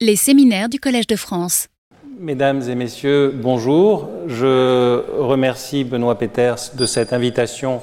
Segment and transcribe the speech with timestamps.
[0.00, 1.66] Les séminaires du Collège de France.
[2.20, 4.08] Mesdames et messieurs, bonjour.
[4.28, 7.80] Je remercie Benoît Peters de cette invitation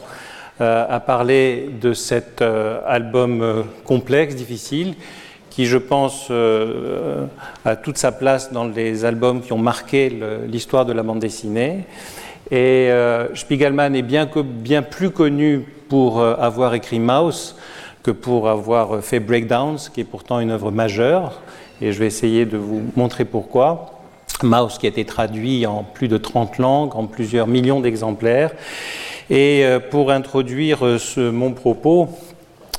[0.61, 4.93] euh, à parler de cet euh, album euh, complexe, difficile,
[5.49, 6.31] qui, je pense,
[7.65, 11.83] a toute sa place dans les albums qui ont marqué l'histoire de la bande dessinée.
[12.49, 12.89] Et
[13.33, 17.55] Spiegelman est bien, bien plus connu pour avoir écrit Mouse
[18.03, 21.41] que pour avoir fait Breakdowns, qui est pourtant une œuvre majeure.
[21.81, 23.91] Et je vais essayer de vous montrer pourquoi.
[24.43, 28.51] Mouse qui a été traduit en plus de 30 langues, en plusieurs millions d'exemplaires.
[29.29, 30.99] Et euh, pour introduire euh,
[31.31, 32.09] mon propos,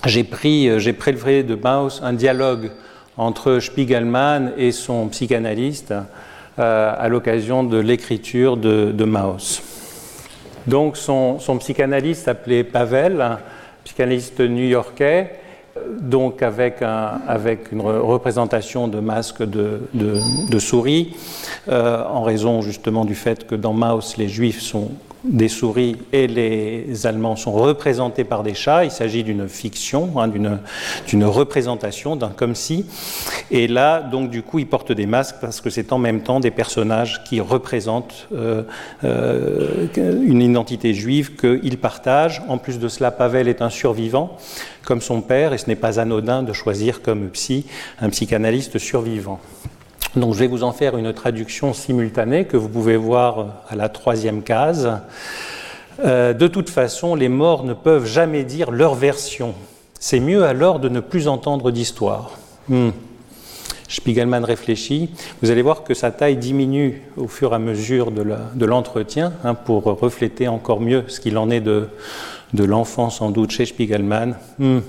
[0.04, 2.70] j'ai euh, prélevé de Maus un dialogue
[3.16, 5.94] entre Spiegelman et son psychanalyste
[6.58, 9.62] à l'occasion de l'écriture de, de Maus.
[10.66, 13.38] Donc son, psychanalyste appelé Pavel,
[13.84, 15.32] psychanalyste new-yorkais,
[16.00, 21.14] donc avec, un, avec, une représentation de masque de, de, de souris,
[21.68, 24.90] euh, en raison justement du fait que dans Maus, les juifs sont
[25.28, 28.84] des souris et les Allemands sont représentés par des chats.
[28.84, 32.86] Il s'agit d'une fiction, hein, d'une représentation, d'un comme si.
[33.50, 36.40] Et là, donc, du coup, ils portent des masques parce que c'est en même temps
[36.40, 38.62] des personnages qui représentent euh,
[39.04, 42.42] euh, une identité juive qu'ils partagent.
[42.48, 44.36] En plus de cela, Pavel est un survivant,
[44.84, 47.66] comme son père, et ce n'est pas anodin de choisir comme psy
[48.00, 49.40] un psychanalyste survivant.
[50.14, 53.88] Donc je vais vous en faire une traduction simultanée que vous pouvez voir à la
[53.88, 55.00] troisième case.
[56.04, 59.54] Euh, de toute façon, les morts ne peuvent jamais dire leur version.
[59.98, 62.32] C'est mieux alors de ne plus entendre d'histoire.
[62.68, 62.90] Hmm.
[63.88, 65.10] Spiegelman réfléchit.
[65.42, 69.54] Vous allez voir que sa taille diminue au fur et à mesure de l'entretien hein,
[69.54, 71.88] pour refléter encore mieux ce qu'il en est de,
[72.52, 74.36] de l'enfant sans doute chez Spiegelman.
[74.58, 74.80] Hmm.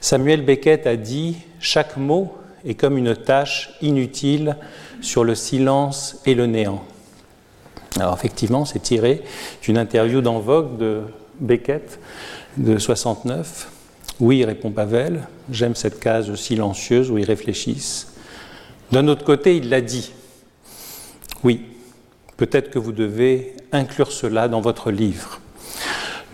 [0.00, 2.32] Samuel Beckett a dit Chaque mot
[2.64, 4.56] est comme une tâche inutile
[5.00, 6.82] sur le silence et le néant.
[7.96, 9.22] Alors effectivement, c'est tiré
[9.62, 11.02] d'une interview dans Vogue de
[11.40, 11.98] Beckett
[12.56, 13.70] de 69.
[14.20, 18.12] Oui, répond Pavel, j'aime cette case silencieuse où ils réfléchissent.
[18.92, 20.12] D'un autre côté, il l'a dit.
[21.42, 21.62] Oui,
[22.36, 25.40] peut-être que vous devez inclure cela dans votre livre.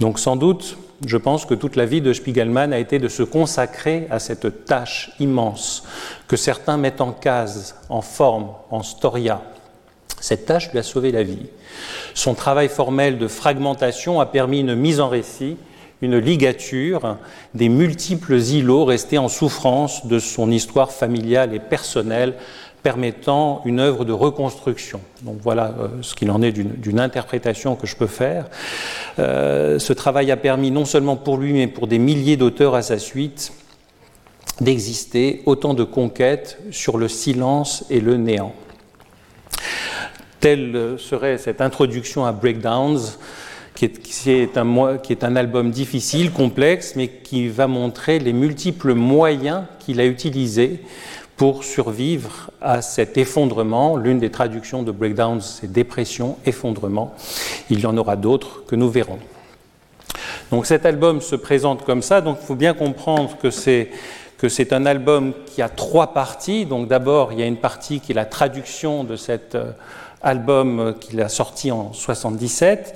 [0.00, 3.22] Donc sans doute, je pense que toute la vie de Spiegelman a été de se
[3.22, 5.84] consacrer à cette tâche immense
[6.28, 9.42] que certains mettent en case, en forme, en storia.
[10.20, 11.46] Cette tâche lui a sauvé la vie.
[12.14, 15.58] Son travail formel de fragmentation a permis une mise en récit,
[16.02, 17.16] une ligature
[17.54, 22.34] des multiples îlots restés en souffrance de son histoire familiale et personnelle
[22.86, 25.00] permettant une œuvre de reconstruction.
[25.22, 28.46] Donc voilà euh, ce qu'il en est d'une interprétation que je peux faire.
[29.18, 32.82] Euh, ce travail a permis non seulement pour lui, mais pour des milliers d'auteurs à
[32.82, 33.52] sa suite,
[34.60, 38.54] d'exister autant de conquêtes sur le silence et le néant.
[40.38, 43.00] Telle serait cette introduction à Breakdowns,
[43.74, 43.90] qui
[44.30, 50.82] est un album difficile, complexe, mais qui va montrer les multiples moyens qu'il a utilisés
[51.36, 53.96] pour survivre à cet effondrement.
[53.96, 57.14] L'une des traductions de breakdown, c'est dépression, effondrement.
[57.70, 59.18] Il y en aura d'autres que nous verrons.
[60.50, 63.90] Donc cet album se présente comme ça, donc il faut bien comprendre que c'est
[64.38, 66.66] que c'est un album qui a trois parties.
[66.66, 69.72] Donc d'abord, il y a une partie qui est la traduction de cet euh,
[70.26, 72.94] album qu'il a sorti en 77.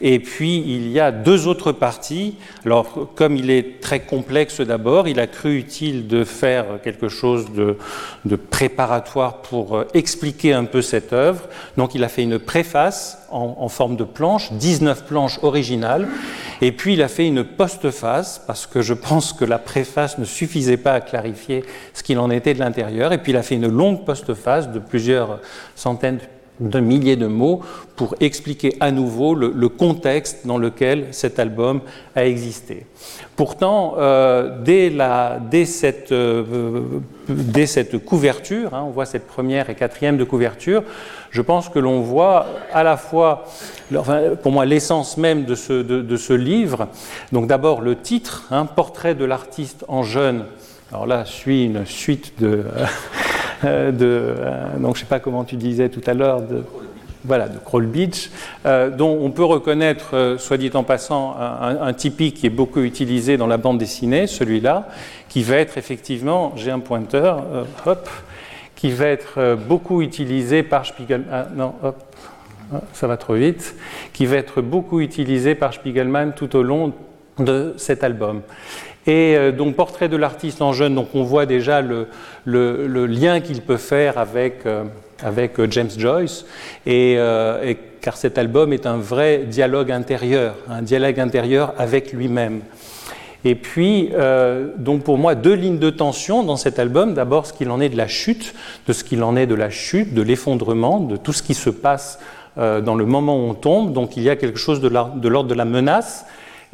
[0.00, 2.36] Et puis il y a deux autres parties.
[2.64, 7.52] Alors comme il est très complexe d'abord, il a cru utile de faire quelque chose
[7.52, 7.76] de,
[8.24, 11.42] de, préparatoire pour euh, expliquer un peu cette œuvre.
[11.76, 16.08] Donc il a fait une préface en, forme de planche, 19 planches originales.
[16.62, 20.24] Et puis il a fait une postface parce que je pense que la préface ne
[20.24, 21.64] suffisait pas à clarifier
[21.94, 23.12] ce qu'il en était de l'intérieur.
[23.12, 25.40] Et puis il a fait une longue postface de plusieurs
[25.74, 26.18] centaines
[26.60, 27.60] d'un millier de mots
[27.96, 31.80] pour expliquer à nouveau le, contexte dans lequel cet album
[32.14, 32.86] a existé.
[33.36, 36.82] Pourtant, euh, dès, la, dès, cette, euh,
[37.28, 40.82] dès, cette, couverture, hein, on voit cette première et quatrième de couverture,
[41.30, 43.44] je pense que l'on voit à la fois,
[43.96, 46.88] enfin, pour moi, l'essence même de ce, de, de ce, livre.
[47.32, 50.44] Donc d'abord le titre, hein, Portrait de l'artiste en jeune.
[50.92, 52.64] Alors là, suit une suite de...
[53.64, 56.64] Euh, de, euh, donc je ne sais pas comment tu disais tout à l'heure, de,
[57.24, 58.30] voilà, de Crawl Beach,
[58.66, 62.50] euh, dont on peut reconnaître, euh, soit dit en passant, un, un, typique qui est
[62.50, 64.88] beaucoup utilisé dans la bande dessinée, celui-là,
[65.28, 68.08] qui va être effectivement, j'ai un pointeur, euh, hop,
[68.76, 72.02] qui va être beaucoup utilisé par Spiegelman, ah, non, hop,
[72.72, 73.74] ah, ça va trop vite,
[74.14, 76.94] qui va être beaucoup utilisé par Spiegelman tout au long
[77.38, 78.40] de cet album.
[79.06, 82.06] Et euh, donc, portrait de l'artiste en jeune, donc on voit déjà le,
[82.46, 84.84] lien qu'il peut faire avec, euh,
[85.24, 86.44] euh, James Joyce,
[86.86, 87.18] et,
[88.00, 92.60] car cet album est un vrai dialogue intérieur, un dialogue intérieur avec lui-même.
[93.44, 94.10] Et puis,
[94.76, 97.14] donc pour moi, deux lignes de tension dans cet album.
[97.14, 98.54] D'abord, ce qu'il en est de la chute,
[98.86, 101.68] de ce qu'il en est de la chute, de l'effondrement, de tout ce qui se
[101.68, 102.18] passe
[102.56, 103.92] dans le moment où on tombe.
[103.92, 106.24] Donc, il y a quelque chose de l'ordre de la menace,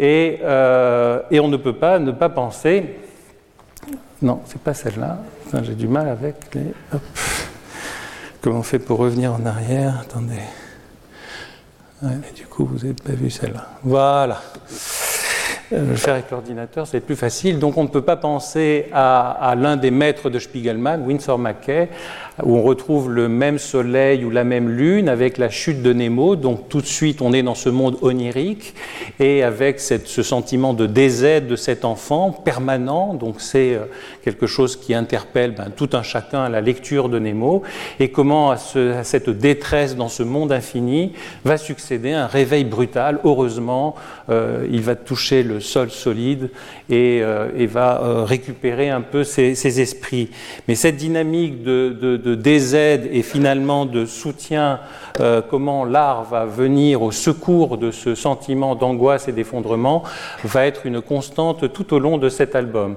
[0.00, 2.96] euh, et, on ne peut pas ne pas penser.
[4.20, 5.18] Non, c'est pas celle-là.
[5.62, 6.72] J'ai du mal avec les.
[8.40, 10.00] Comment on fait pour revenir en arrière?
[10.02, 10.42] Attendez.
[12.34, 13.68] du coup, vous n'avez pas vu celle-là.
[13.82, 14.40] Voilà.
[15.72, 17.58] Euh, le faire avec l'ordinateur, c'est plus facile.
[17.58, 21.88] Donc on ne peut pas penser à, l'un des maîtres de Spiegelman, Winsor McKay,
[22.42, 26.36] où on retrouve le même soleil ou la même lune avec la chute de Nemo.
[26.36, 28.74] Donc tout de suite, on est dans ce monde onirique
[29.18, 33.14] et avec ce sentiment de désaide de cet enfant permanent.
[33.14, 33.86] Donc c'est euh,
[34.22, 37.62] quelque chose qui interpelle ben, tout un chacun à la lecture de Nemo
[38.00, 41.12] et comment à, cette détresse dans ce monde infini
[41.44, 43.18] va succéder un réveil brutal.
[43.24, 43.94] Heureusement,
[44.28, 46.50] euh, il va toucher le sol solide
[46.90, 50.30] et, euh, va récupérer un peu ses, esprits.
[50.68, 52.74] Mais cette dynamique de de DZ
[53.12, 54.80] et finalement de soutien,
[55.20, 60.02] euh, comment l'art va venir au secours de ce sentiment d'angoisse et d'effondrement,
[60.42, 62.96] va être une constante tout au long de cet album.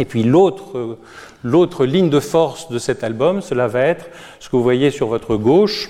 [0.00, 0.98] Et puis l'autre,
[1.44, 4.06] l'autre ligne de force de cet album, cela va être
[4.40, 5.88] ce que vous voyez sur votre gauche,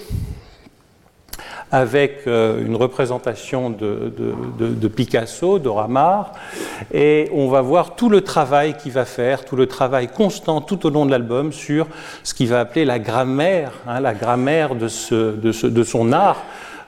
[1.73, 6.33] avec euh, une représentation de, Picasso, de Ramar,
[6.93, 10.87] et on va voir tout le travail qu'il va faire, tout le travail constant tout
[10.87, 11.87] au long de l'album sur
[12.25, 16.43] ce qu'il va appeler la grammaire, hein, la grammaire de, son art.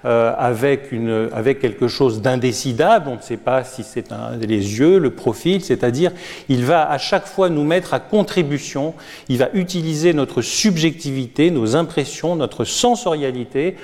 [0.04, 0.90] Euh, avec,
[1.32, 4.06] avec quelque chose d'indécidable, on ne sait pas si c'est
[4.40, 6.10] les yeux, le profil, c'est-à-dire
[6.48, 8.94] il va à chaque fois nous mettre à contribution,
[9.28, 13.76] il va utiliser notre subjectivité, nos impressions, notre sensorialité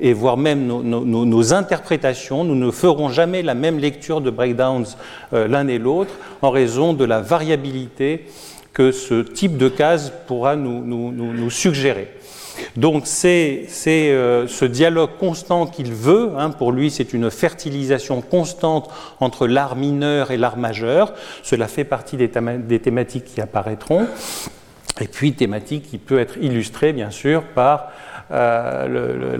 [0.00, 4.96] et voire même nos, interprétations, nous ne ferons jamais la même lecture de breakdowns
[5.32, 8.26] euh, l'un et l'autre en raison de la variabilité
[8.72, 12.12] que ce type de case pourra nous, suggérer.
[12.76, 18.90] Donc c'est euh, ce dialogue constant qu'il veut, hein, pour lui c'est une fertilisation constante
[19.20, 22.30] entre l'art mineur et l'art majeur, cela fait partie des,
[22.66, 24.06] des thématiques qui apparaîtront,
[25.00, 27.92] et puis thématique qui peut être illustrée bien sûr par
[28.30, 29.36] euh,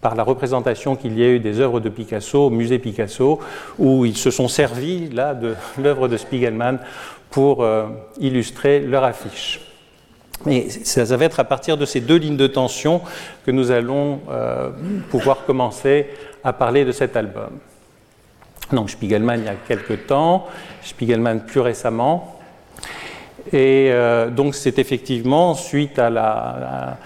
[0.00, 3.40] par la représentation qu'il y a eu des œuvres de Picasso au musée Picasso,
[3.78, 6.78] où ils se sont servis là de l'œuvre de Spiegelman
[7.30, 7.86] pour euh,
[8.20, 9.60] illustrer leur affiche.
[10.46, 13.00] Mais ça, va être à partir de ces deux lignes de tension
[13.46, 14.70] que nous allons euh,
[15.10, 16.08] pouvoir commencer
[16.42, 17.50] à parler de cet album.
[18.72, 20.46] Donc Spiegelman il y a quelques temps,
[20.82, 22.40] Spiegelman plus récemment,
[23.52, 26.96] et euh, donc c'est effectivement suite à,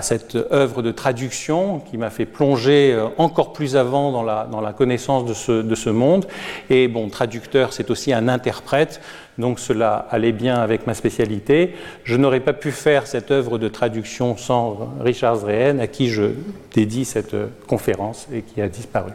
[0.00, 4.22] cette œuvre de traduction qui m'a fait plonger euh, encore plus avant dans
[4.60, 5.34] la, connaissance de
[5.74, 6.26] ce, monde.
[6.70, 9.00] Et bon, traducteur, c'est aussi un interprète,
[9.36, 11.74] donc cela allait bien avec ma spécialité.
[12.04, 16.30] Je n'aurais pas pu faire cette œuvre de traduction sans Richard Zrehen, à qui je
[16.74, 17.36] dédie cette
[17.66, 19.12] conférence et qui a disparu.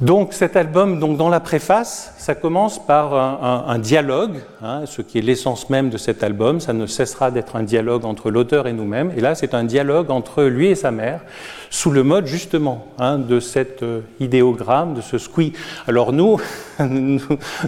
[0.00, 5.16] Donc cet album, donc dans la préface, ça commence par un, dialogue, hein, ce qui
[5.16, 6.60] est l'essence même de cet album.
[6.60, 9.14] Ça ne cessera d'être un dialogue entre l'auteur et nous-mêmes.
[9.16, 11.22] Et là, c'est un dialogue entre lui et sa mère,
[11.70, 15.54] sous le mode justement hein, de cet euh, idéogramme, de ce squeak.
[15.86, 16.38] Alors nous,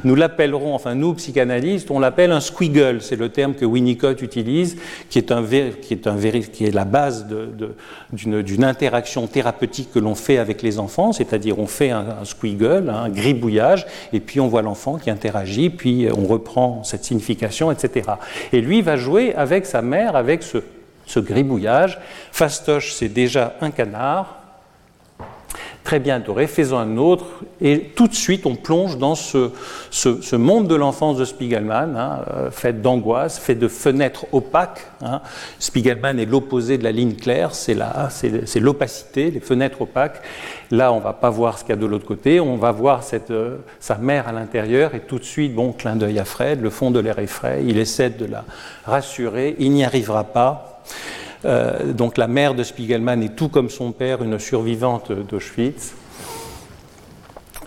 [0.04, 3.00] nous, l'appellerons, enfin nous psychanalystes, on l'appelle un squiggle.
[3.00, 4.76] C'est le terme que Winnicott utilise,
[5.08, 7.26] qui est, un, qui est, un, qui est la base
[8.12, 12.90] d'une interaction thérapeutique que l'on fait avec les enfants, c'est-à-dire on fait un, un squiggle,
[12.90, 18.10] un gribouillage, et puis on voit l'enfant qui interagit, puis on reprend cette signification, etc.
[18.52, 20.58] Et lui va jouer avec sa mère, avec ce
[21.10, 21.98] ce gribouillage.
[22.32, 24.39] Fastoche, c'est déjà un canard.
[25.84, 27.24] Très bien, doré, faisons un autre.
[27.60, 32.50] Et tout de suite, on plonge dans ce, monde de l'enfance de Spiegelman, hein, euh,
[32.50, 34.86] fait d'angoisse, fait de fenêtres opaques.
[35.02, 35.22] Hein.
[35.58, 37.74] Spiegelman est l'opposé de la ligne claire, c'est
[38.60, 40.20] l'opacité, les fenêtres opaques.
[40.70, 42.72] Là, on ne va pas voir ce qu'il y a de l'autre côté, on va
[42.72, 46.60] voir euh, sa mère à l'intérieur, et tout de suite, bon, clin d'œil à Fred,
[46.60, 48.44] le fond de l'air est frais, il essaie de la
[48.84, 50.82] rassurer, il n'y arrivera pas.
[51.44, 55.94] Euh, donc la mère de Spiegelman est tout comme son père, une survivante d'Auschwitz.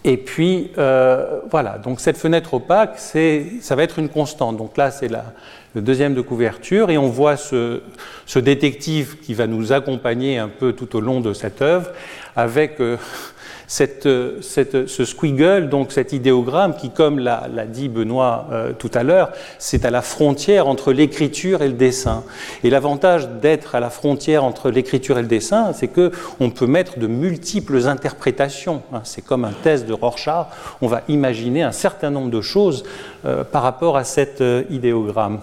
[0.06, 4.58] Et puis, euh, voilà, donc cette fenêtre opaque, ça va être une constante.
[4.58, 7.82] Donc là, c'est le deuxième de couverture, et on voit ce,
[8.36, 11.90] détective qui va nous accompagner un peu tout au long de cette œuvre,
[12.36, 12.98] avec euh,
[13.68, 14.08] cette,
[14.42, 19.32] cette, ce squiggle, donc cet idéogramme qui, comme l'a dit Benoît euh, tout à l'heure,
[19.60, 22.24] c'est à la frontière entre l'écriture et le dessin.
[22.64, 26.68] Et l'avantage d'être à la frontière entre l'écriture et le dessin, c'est que on peut
[26.68, 28.84] mettre de multiples interprétations.
[28.94, 29.02] Hein.
[29.04, 30.48] C'est comme un test de Rorschach.
[30.82, 32.84] On va imaginer un certain nombre de choses
[33.26, 35.40] euh, par rapport à cet euh, idéogramme.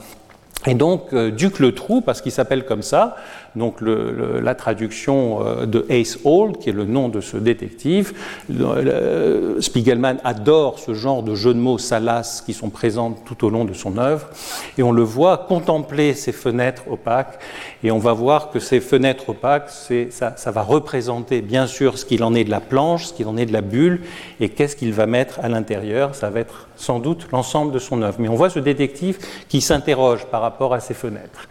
[0.67, 3.17] Et donc, euh, Duc le Trou, parce qu'il s'appelle comme ça,
[3.57, 8.13] donc la traduction euh, de Ace Old, qui est le nom de ce détective.
[9.61, 13.65] Spiegelman adore ce genre de jeux de mots salaces qui sont présents tout au long
[13.65, 14.29] de son œuvre.
[14.77, 17.39] Et on le voit contempler ces fenêtres opaques.
[17.83, 19.71] Et on va voir que ces fenêtres opaques,
[20.11, 23.29] ça, ça va représenter bien sûr ce qu'il en est de la planche, ce qu'il
[23.29, 24.03] en est de la bulle,
[24.41, 26.15] et qu'est-ce qu'il va mettre à l'intérieur.
[26.15, 28.17] Ça va être sans doute l'ensemble de son œuvre.
[28.19, 29.19] Mais on voit ce détective
[29.49, 31.49] qui s'interroge par rapport à ces fenêtres.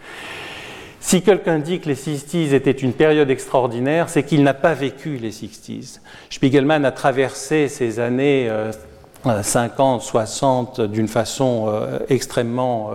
[1.00, 5.16] Si quelqu'un dit que les 60s étaient une période extraordinaire, c'est qu'il n'a pas vécu
[5.16, 6.00] les 60s.
[6.28, 8.50] Spiegelman a traversé ces années
[9.24, 12.90] 50, euh, 60 d'une façon euh, extrêmement...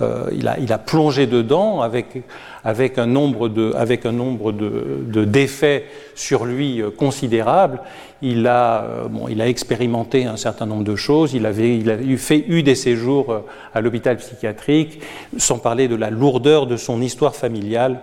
[0.00, 2.22] Euh, il, a, il, a, plongé dedans avec
[2.64, 7.80] avec un nombre de, avec un nombre de, défaits sur lui considérable.
[8.22, 11.34] Il a, bon, il a expérimenté un certain nombre de choses.
[11.34, 13.42] Il avait, il a eu, fait eu des séjours
[13.74, 15.00] à l'hôpital psychiatrique,
[15.36, 18.00] sans parler de la lourdeur de son histoire familiale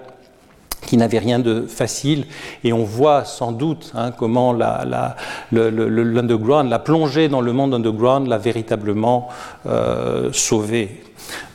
[0.85, 2.25] qui n'avait rien de facile,
[2.63, 4.53] et on voit sans doute hein, comment
[5.51, 9.29] l'underground, la plongée dans le monde underground l'a véritablement
[9.67, 11.01] euh, sauvé.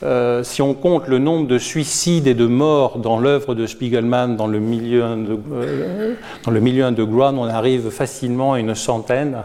[0.01, 4.35] Euh, si on compte le nombre de suicides et de morts dans l'œuvre de Spiegelman
[4.35, 6.15] dans le, milieu euh,
[6.47, 9.43] underground, on arrive facilement à une centaine.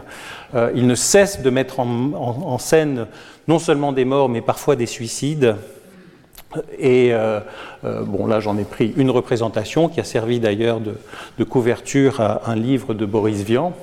[0.75, 3.07] Il ne cesse de mettre en, scène
[3.47, 5.55] non seulement des morts, mais parfois des suicides.
[6.79, 7.11] Et
[7.83, 12.55] bon, là, j'en ai pris une représentation qui a servi d'ailleurs de, couverture à un
[12.55, 13.73] livre de Boris Vian.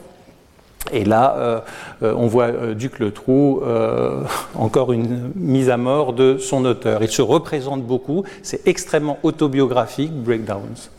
[0.93, 1.61] Et là, euh,
[2.03, 3.63] euh, on voit euh, Duc Le Trou,
[4.55, 7.03] encore une mise à mort de son auteur.
[7.03, 10.91] Il se représente beaucoup, c'est extrêmement autobiographique, Breakdowns.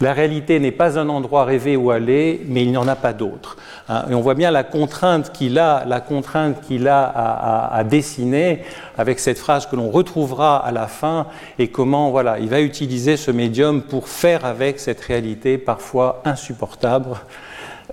[0.00, 3.12] La réalité n'est pas un endroit rêvé où aller, mais il n'y en a pas
[3.12, 3.56] d'autre.
[3.88, 4.04] Hein.
[4.10, 8.62] et on voit bien la contrainte qu'il a, la contrainte qu'il a à, dessiner
[8.98, 11.26] avec cette phrase que l'on retrouvera à la fin
[11.58, 17.10] et comment voilà, il va utiliser ce médium pour faire avec cette réalité parfois insupportable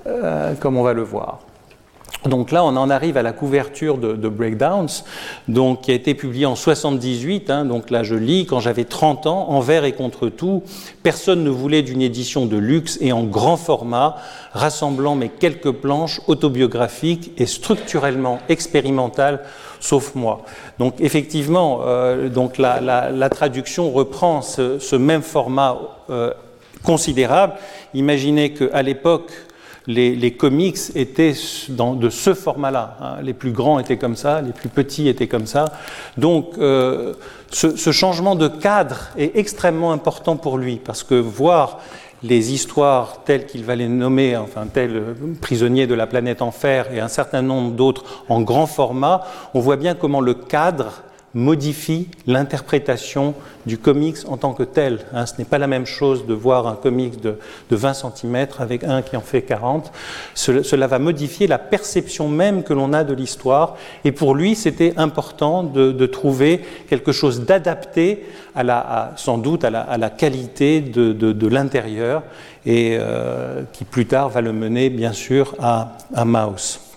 [0.08, 1.40] euh, comme on va le voir.
[2.26, 5.04] Donc là, on en arrive à la couverture de, Breakdowns,
[5.48, 7.50] donc, qui a été publiée en 78.
[7.50, 10.64] Hein, donc là, je lis, quand j'avais 30 ans, envers et contre tout,
[11.04, 14.16] personne ne voulait d'une édition de luxe et en grand format,
[14.54, 19.42] rassemblant mes quelques planches autobiographiques et structurellement expérimentales,
[19.82, 20.44] sauf moi.
[20.80, 25.78] Donc effectivement, euh, donc la, traduction reprend ce, même format
[26.10, 26.32] euh,
[26.84, 27.54] considérable.
[27.94, 29.32] Imaginez qu'à l'époque,
[29.88, 31.34] les, comics étaient
[31.70, 32.98] de ce format-là.
[33.02, 33.16] Hein.
[33.22, 35.66] Les plus grands étaient comme ça, les plus petits étaient comme ça.
[36.18, 37.14] Donc, euh,
[37.52, 41.80] ce, changement de cadre est extrêmement important pour lui, parce que voir
[42.24, 46.92] les histoires telles qu'il va les nommer, enfin tels euh, prisonniers de la planète enfer
[46.94, 52.08] et un certain nombre d'autres en grand format, on voit bien comment le cadre modifie
[52.28, 53.34] l'interprétation
[53.66, 55.00] du comics en tant que tel.
[55.14, 55.26] Hein.
[55.26, 57.38] ce n'est pas la même chose de voir un comics de,
[57.72, 59.92] 20 cm avec un qui en fait 40.
[60.36, 63.78] Cela, va modifier la perception même que l'on a de l'histoire.
[64.06, 68.26] Et pour lui, c'était important de, trouver quelque chose d'adapté,
[68.56, 72.24] à la, sans doute, à la, qualité de, l'intérieur,
[72.66, 76.93] et euh, qui plus tard va le mener, bien sûr, à, à Maus.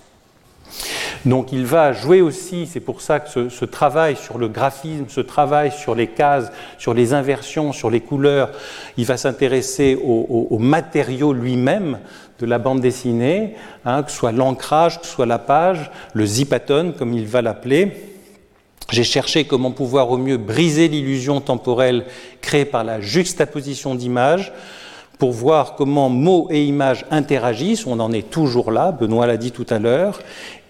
[1.27, 5.19] Donc il va jouer aussi, c'est pour ça que ce, travail sur le graphisme, ce
[5.19, 8.49] travail sur les cases, sur les inversions, sur les couleurs,
[8.95, 11.99] il va s'intéresser au, matériau lui-même
[12.39, 16.25] de la bande dessinée, hein, que ce soit l'ancrage, que ce soit la page, le
[16.25, 17.91] zipaton comme il va l'appeler.
[18.89, 22.05] J'ai cherché comment pouvoir au mieux briser l'illusion temporelle
[22.39, 24.53] créée par la juxtaposition d'images
[25.19, 27.85] pour voir comment mots et images interagissent.
[27.85, 30.19] On en est toujours là, Benoît l'a dit tout à l'heure.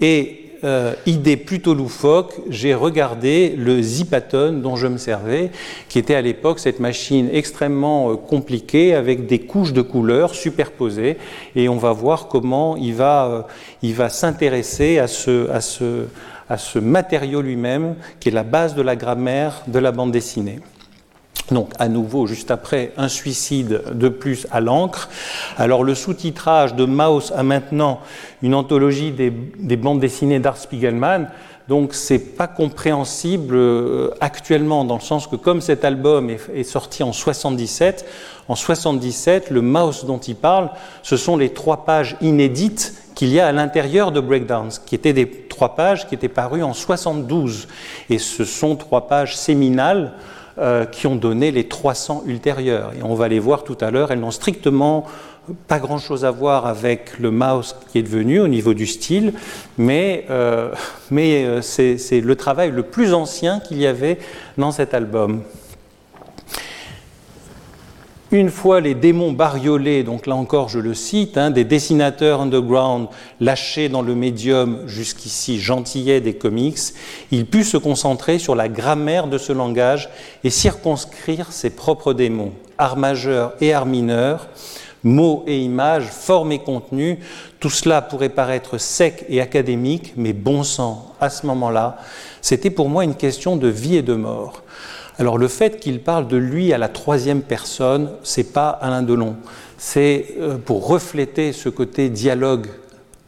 [0.01, 5.51] Et euh, idée plutôt loufoque, j'ai regardé le Zipaton dont je me servais,
[5.89, 11.17] qui était à l'époque cette machine extrêmement euh, compliquée avec des couches de couleurs superposées.
[11.55, 13.41] Et on va voir comment il va, euh,
[13.81, 16.05] il va s'intéresser à ce, à, ce,
[16.49, 20.59] à ce matériau lui-même, qui est la base de la grammaire de la bande dessinée.
[21.51, 25.09] Donc à nouveau, juste après, un suicide de plus à l'encre.
[25.57, 27.99] Alors le sous-titrage de Maus a maintenant
[28.41, 31.29] une anthologie des, bandes dessinées d'Art Spiegelman.
[31.69, 36.63] Donc c'est pas compréhensible euh, actuellement dans le sens que comme cet album est, est,
[36.63, 38.05] sorti en 77,
[38.47, 40.69] en 77, le mouse dont il parle,
[41.03, 45.11] ce sont les trois pages inédites qu'il y a à l'intérieur de Breakdowns, qui étaient
[45.11, 47.67] des trois pages qui étaient parues en 72.
[48.09, 50.13] Et ce sont trois pages séminales
[50.59, 52.91] euh, qui ont donné les 300 ultérieures.
[52.97, 55.05] Et on va les voir tout à l'heure, elles n'ont strictement
[55.67, 59.33] pas grand-chose à voir avec le mouse qui est devenu au niveau du style,
[59.77, 60.71] mais, euh,
[61.11, 64.17] mais euh, c'est le travail le plus ancien qu'il y avait
[64.57, 65.43] dans cet album.
[68.29, 73.07] Une fois les démons bariolés, donc là encore je le cite, hein, des dessinateurs underground
[73.39, 76.77] lâchés dans le médium jusqu'ici gentillet des comics,
[77.31, 80.09] il put se concentrer sur la grammaire de ce langage
[80.43, 84.49] et circonscrire ses propres démons, art majeur et art mineur,
[85.03, 87.19] mots et images, formes et contenu,
[87.61, 91.97] tout cela pourrait paraître sec et académique, mais bon sang, à ce moment-là,
[92.41, 94.63] c'était pour moi une question de vie et de mort.
[95.19, 99.35] Alors le fait qu'il parle de lui à la troisième personne, c'est pas Alain Delon,
[99.77, 102.67] c'est euh, pour refléter ce côté dialogue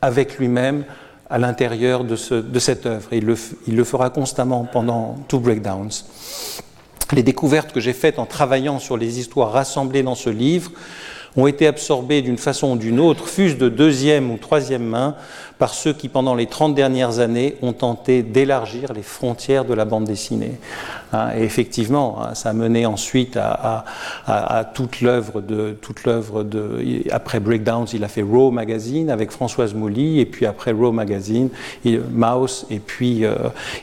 [0.01, 0.85] avec lui-même
[1.31, 3.09] à l'intérieur de, ce, de, cette œuvre.
[3.11, 3.35] Il le,
[3.67, 6.05] il le, fera constamment pendant tout Breakdowns.
[7.11, 10.71] Les découvertes que j'ai faites en travaillant sur les histoires rassemblées dans ce livre
[11.35, 15.15] ont été absorbées d'une façon ou d'une autre, fût-ce de deuxième ou troisième main,
[15.59, 19.83] par ceux qui, pendant les 30 dernières années, ont tenté d'élargir les frontières de la
[19.83, 20.57] bande dessinée.
[21.11, 23.83] Hein, et effectivement, hein, ça a mené ensuite à,
[24.73, 25.77] toute l'œuvre de
[26.43, 30.91] de après Breakdowns, il a fait Raw Magazine avec Françoise Mouly, et puis après Raw
[30.91, 31.49] Magazine,
[32.11, 33.35] Mouse, et puis euh,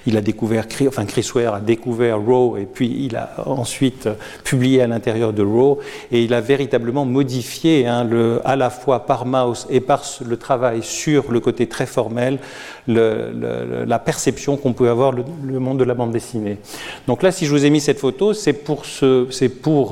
[0.07, 4.09] il a découvert, enfin Chris Ware a découvert Raw, et puis il a ensuite
[4.45, 5.81] publié à l'intérieur de Raw,
[6.11, 10.37] et il a véritablement modifié hein, le, à la fois par Mouse et par le
[10.37, 12.39] travail sur le côté très formel,
[12.87, 16.59] le, le, la perception qu'on peut avoir le, monde de la bande dessinée.
[17.07, 18.85] Donc là, si je vous ai mis cette photo, c'est pour,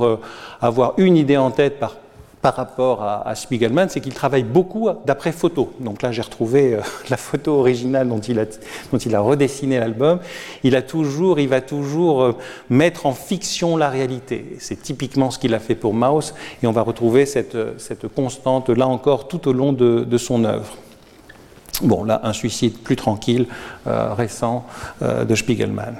[0.05, 0.19] euh,
[0.61, 1.95] avoir une idée en tête par,
[2.43, 5.73] rapport à, Spiegelman, c'est qu'il travaille beaucoup d'après photo.
[5.79, 10.19] Donc là, j'ai retrouvé euh, la photo originale dont il a, redessiné l'album.
[10.63, 12.35] Il il va toujours euh,
[12.69, 14.57] mettre en fiction la réalité.
[14.59, 17.57] C'est typiquement ce qu'il a fait pour Maus, et on va retrouver cette,
[18.15, 20.77] constante là encore tout au long de son œuvre.
[21.81, 23.47] Bon, là, un suicide plus tranquille,
[23.87, 24.65] euh, récent,
[25.01, 25.95] euh, de Spiegelman.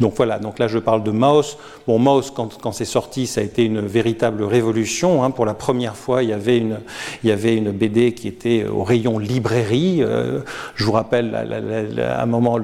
[0.00, 1.58] Donc voilà, donc là je parle de Maus.
[1.86, 5.22] Bon, Maus, quand, quand c'est sorti, ça a été une véritable révolution.
[5.22, 5.30] Hein.
[5.30, 6.78] Pour la première fois, il y, avait une,
[7.22, 9.98] il y avait une BD qui était au rayon librairie.
[10.02, 10.40] Euh,
[10.74, 12.58] je vous rappelle à un moment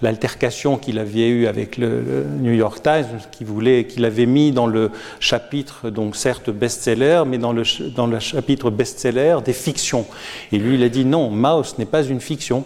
[0.00, 4.52] l'altercation qu'il avait eue avec le, le, New York Times, qui voulait, qu'il avait mis
[4.52, 10.06] dans le chapitre, donc certes best-seller, mais dans le, dans le chapitre best-seller des fictions.
[10.52, 12.64] Et lui, il a dit non, Maus n'est pas une fiction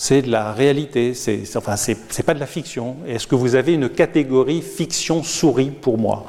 [0.00, 2.98] c'est de la réalité, c'est enfin, c'est pas de la fiction.
[3.08, 6.24] Est-ce que vous avez une catégorie fiction souris pour moi?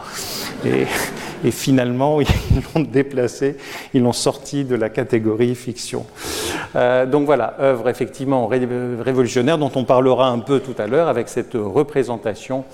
[0.65, 2.27] Et, finalement, ils
[2.73, 3.57] l'ont déplacé,
[3.93, 6.07] ils l'ont sorti de la catégorie fiction.
[6.75, 8.67] Euh, donc voilà, œuvre effectivement ré
[9.01, 12.65] révolutionnaire dont on parlera un peu tout à l'heure avec cette représentation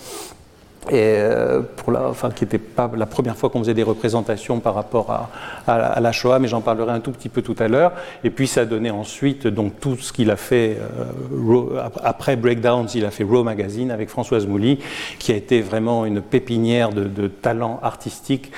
[0.90, 4.60] et euh, pour la, enfin, qui n'était pas la première fois qu'on faisait des représentations
[4.60, 5.30] par rapport à,
[5.72, 7.94] à, la Shoah, mais j'en parlerai un tout petit peu tout à l'heure.
[8.24, 12.88] Et puis ça a donné ensuite donc tout ce qu'il a fait euh, après Breakdowns,
[12.96, 14.80] il a fait Raw Magazine avec Françoise Mouly,
[15.20, 18.52] qui a été vraiment une pépinière de, de talents artistiques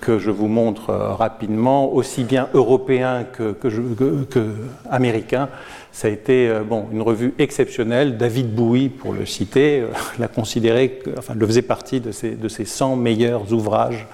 [0.00, 4.54] que je vous montre euh, rapidement, aussi bien européen que, que, que, que
[4.90, 5.48] américain.
[5.92, 8.16] Ça a été euh, une revue exceptionnelle.
[8.16, 12.48] David Bowie, pour le citer, euh, l'a considéré, enfin, le faisait partie de ses, de
[12.48, 14.06] ses 100 meilleurs ouvrages.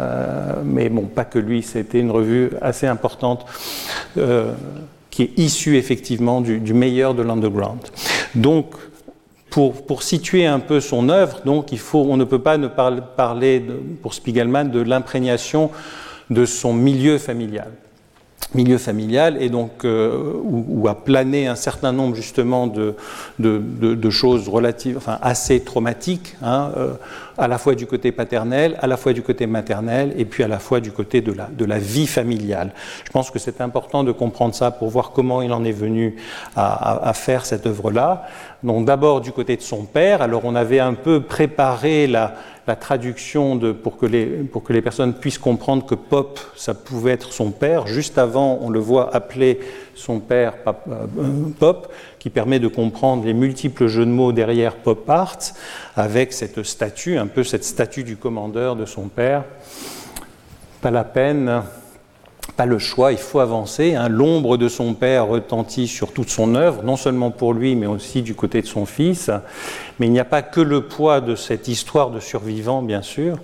[0.00, 3.46] Euh, mais bon, pas que lui, c'était une revue assez importante
[5.10, 7.80] qui est issue effectivement du, meilleur de l'underground.
[8.34, 8.74] Donc,
[9.50, 13.62] pour, pour, situer un peu son œuvre, on ne peut pas ne parler
[14.00, 15.70] pour Spiegelman de l'imprégnation
[16.30, 17.70] de son milieu familial
[18.54, 22.94] milieu familial et donc euh, où, où, a plané un certain nombre justement de,
[23.38, 26.92] de, de, choses relatives, enfin assez traumatiques, hein, euh,
[27.38, 30.48] à la fois du côté paternel, à la fois du côté maternel et puis à
[30.48, 32.72] la fois du côté de la, de la vie familiale.
[33.04, 36.16] Je pense que c'est important de comprendre ça pour voir comment il en est venu
[36.54, 38.26] à, à, à faire cette œuvre-là.
[38.62, 42.34] Donc d'abord du côté de son père, alors on avait un peu préparé la,
[42.78, 47.32] traduction pour, que les, pour que les personnes puissent comprendre que Pop, ça pouvait être
[47.32, 47.88] son père.
[47.88, 49.58] Juste avant, on le voit appeler
[49.96, 51.06] son père euh,
[51.58, 55.38] Pop, qui permet de comprendre les multiples jeux de mots derrière Pop Art,
[55.96, 59.44] avec cette statue, un peu cette statue du commandeur de son père.
[60.80, 61.62] Pas la peine
[62.56, 63.94] pas le choix, il faut avancer.
[63.94, 64.08] Hein.
[64.08, 68.22] L'ombre de son père retentit sur toute son œuvre, non seulement pour lui, mais aussi
[68.22, 69.30] du côté de son fils.
[69.98, 73.38] Mais il n'y a pas que le poids de cette histoire de survivant, bien sûr.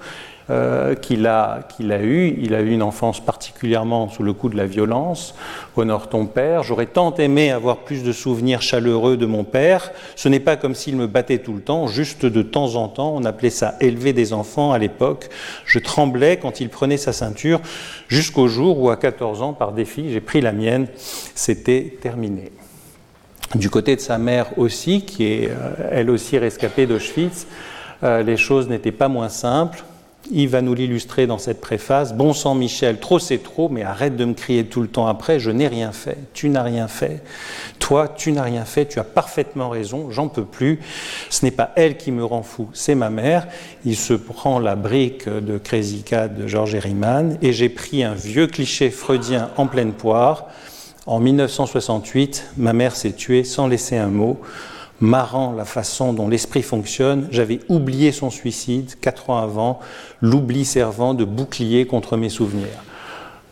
[0.50, 2.38] Euh, qu'il a, qu'il a eu.
[2.40, 5.34] Il a eu une enfance particulièrement sous le coup de la violence.
[5.76, 6.62] Honore ton père.
[6.62, 9.92] J'aurais tant aimé avoir plus de souvenirs chaleureux de mon père.
[10.16, 13.12] Ce n'est pas comme s'il me battait tout le temps, juste de temps en temps.
[13.14, 15.28] On appelait ça élever des enfants à l'époque.
[15.66, 17.60] Je tremblais quand il prenait sa ceinture,
[18.08, 20.86] jusqu'au jour où, à 14 ans, par défi, j'ai pris la mienne.
[21.34, 22.52] C'était terminé.
[23.54, 27.46] Du côté de sa mère aussi, qui est euh, elle aussi rescapée d'Auschwitz,
[28.02, 29.84] euh, les choses n'étaient pas moins simples.
[30.30, 32.12] Il va nous l'illustrer dans cette préface.
[32.12, 35.40] Bon sang Michel, trop c'est trop, mais arrête de me crier tout le temps après,
[35.40, 37.22] je n'ai rien fait, tu n'as rien fait.
[37.78, 40.80] Toi, tu n'as rien fait, tu as parfaitement raison, j'en peux plus.
[41.30, 43.48] Ce n'est pas elle qui me rend fou, c'est ma mère.
[43.86, 48.14] Il se prend la brique de Crazy Cat de Georges Herriman et j'ai pris un
[48.14, 50.48] vieux cliché freudien en pleine poire.
[51.06, 54.38] En 1968, ma mère s'est tuée sans laisser un mot
[55.00, 59.78] marrant la façon dont l'esprit fonctionne, j'avais oublié son suicide quatre ans avant,
[60.20, 62.84] l'oubli servant de bouclier contre mes souvenirs.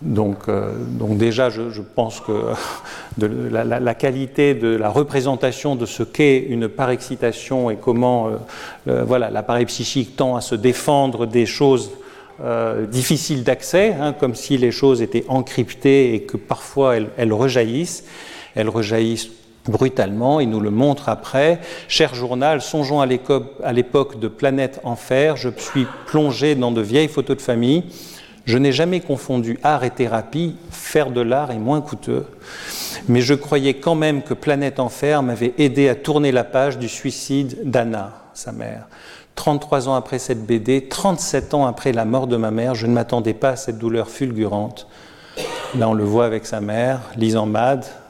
[0.02, 2.52] Donc, euh, donc déjà, je, pense que
[3.50, 8.28] la, qualité de la représentation de ce qu'est une parexcitation et comment
[8.88, 11.92] euh, voilà, l'appareil psychique tend à se défendre des choses
[12.42, 18.04] euh, difficiles d'accès, hein, comme si les choses étaient encryptées et que parfois elles rejaillissent.
[18.54, 19.30] Elles rejaillissent
[19.68, 21.60] brutalement, il nous le montre après.
[21.88, 23.06] Cher journal, songeons à
[23.72, 27.84] l'époque de Planète Enfer, je suis plongé dans de vieilles photos de famille.
[28.44, 32.26] Je n'ai jamais confondu art et thérapie, faire de l'art est moins coûteux.
[33.08, 36.88] Mais je croyais quand même que Planète Enfer m'avait aidé à tourner la page du
[36.88, 38.86] suicide d'Anna, sa mère.
[39.34, 42.92] 33 ans après cette BD, 37 ans après la mort de ma mère, je ne
[42.92, 44.86] m'attendais pas à cette douleur fulgurante.
[45.74, 48.05] Là, on le voit avec sa mère, lisant Mad, euh,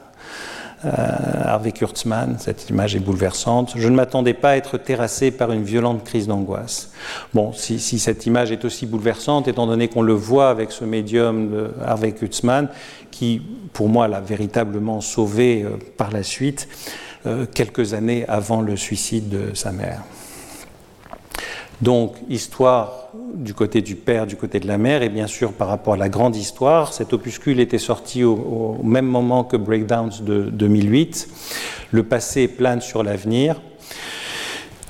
[0.83, 3.73] Harvey Kurtzman, cette image est bouleversante.
[3.75, 6.91] Je ne m'attendais pas à être terrassé par une violente crise d'angoisse.
[7.33, 11.49] Bon, si, cette image est aussi bouleversante, étant donné qu'on le voit avec ce médium
[11.49, 12.69] de Harvey Kurtzman,
[13.09, 13.41] qui,
[13.73, 16.67] pour moi, l'a véritablement sauvé euh, par la suite,
[17.25, 20.03] euh, quelques années avant le suicide de sa mère.
[21.81, 25.67] Donc, histoire du côté du père, du côté de la mère, et bien sûr par
[25.67, 26.93] rapport à la grande histoire.
[26.93, 31.27] Cet opuscule était sorti au, même moment que Breakdowns de 2008.
[31.91, 33.61] Le passé plane sur l'avenir.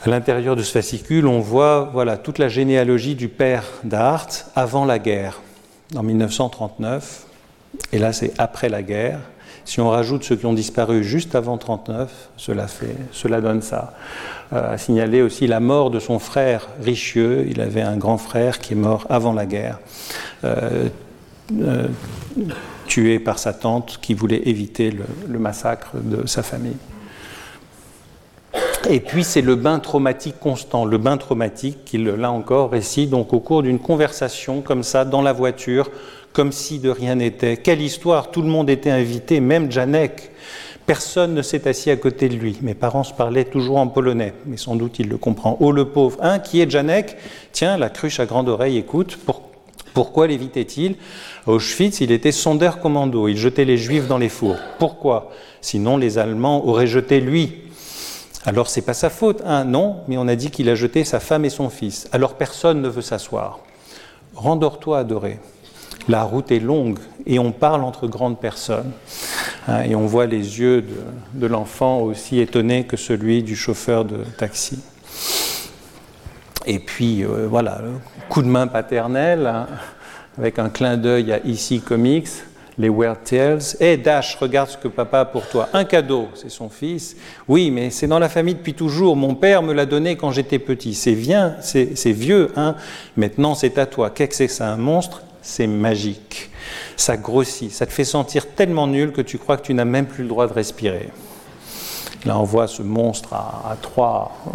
[0.05, 4.85] À l'intérieur de ce fascicule, on voit voilà, toute la généalogie du père d'Art avant
[4.85, 5.41] la guerre,
[5.95, 7.25] en 1939.
[7.91, 9.19] Et là, c'est après la guerre.
[9.67, 13.91] Si on rajoute ceux qui ont disparu juste avant 1939, cela, fait, cela donne ça.
[14.53, 17.45] Euh, a signalé aussi la mort de son frère Richelieu.
[17.49, 19.79] Il avait un grand frère qui est mort avant la guerre,
[20.45, 20.87] euh,
[21.59, 21.87] euh,
[22.87, 24.89] tué par sa tante qui voulait éviter
[25.27, 26.77] le, massacre de sa famille.
[28.89, 33.33] Et puis c'est le bain traumatique constant, le bain traumatique qu'il, là encore, récite donc
[33.33, 35.89] au cours d'une conversation comme ça dans la voiture,
[36.37, 37.57] comme si de rien n'était.
[37.57, 40.29] Quelle histoire Tout le monde était invité, même Janek.
[40.85, 42.59] Personne ne s'est assis à côté de lui.
[42.61, 45.57] Mes parents se parlaient toujours en polonais, mais sans doute il le comprend.
[45.61, 47.17] Oh le pauvre, hein, qui est Janek
[47.53, 49.17] Tiens, la cruche à grande oreille écoute.
[49.95, 50.97] pourquoi l'évitait-il?
[51.47, 53.27] Auschwitz, il était sondeur commando.
[53.27, 54.57] Il jetait les juifs dans les fours.
[54.77, 55.31] Pourquoi?
[55.61, 57.63] Sinon, les Allemands auraient jeté lui.
[58.45, 61.19] Alors, c'est pas sa faute, hein Non, mais on a dit qu'il a jeté sa
[61.19, 62.07] femme et son fils.
[62.11, 63.57] Alors, personne ne veut s'asseoir.
[64.35, 65.39] Rendors-toi, adoré.
[66.07, 68.91] La route est longue et on parle entre grandes personnes.
[69.67, 70.85] Hein, et on voit les yeux
[71.33, 74.79] de, l'enfant aussi étonnés que celui du chauffeur de taxi.
[76.65, 77.81] Et puis euh, voilà,
[78.29, 79.67] coup de main paternel, hein,
[80.37, 82.29] avec un clin d'œil à ici Comics,
[82.77, 83.61] les Weird Tales.
[83.79, 85.67] Hé eh, Dash, regarde ce que papa a pour toi.
[85.73, 87.17] Un cadeau, c'est son fils.
[87.47, 89.15] Oui, mais c'est dans la famille depuis toujours.
[89.15, 90.93] Mon père me l'a donné quand j'étais petit.
[90.93, 91.13] C'est
[92.11, 92.75] vieux, hein.
[93.17, 94.09] Maintenant c'est à toi.
[94.09, 95.23] Qu'est-ce que c'est ça, un monstre?
[95.47, 96.51] C'est magique
[96.97, 100.07] ça grossit, ça te fait sentir tellement nul que tu crois que tu n'as même
[100.07, 101.09] plus le droit de respirer.
[102.25, 104.31] Là, on voit ce monstre à, trois.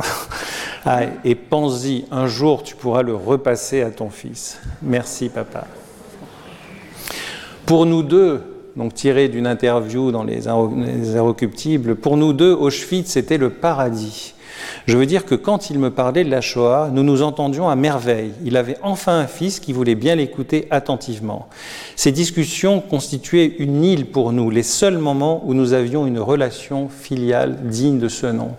[0.85, 4.59] Ah, et pense-y, un jour, tu pourras le repasser à ton fils.
[4.83, 5.69] Merci, papa.
[7.65, 8.43] Pour nous deux,
[8.75, 14.35] donc tiré d'une interview dans les Inrecuptibles, pour nous deux, Auschwitz, c'était le paradis.
[14.87, 17.77] Je veux dire que quand il me parlait de la Shoah, nous nous entendions à
[17.77, 18.33] merveille.
[18.45, 21.49] Il avait enfin un fils qui voulait bien l'écouter attentivement.
[21.95, 26.89] Ces discussions constituaient une île pour nous, les seuls moments où nous avions une relation
[26.89, 28.57] filiale digne de ce nom.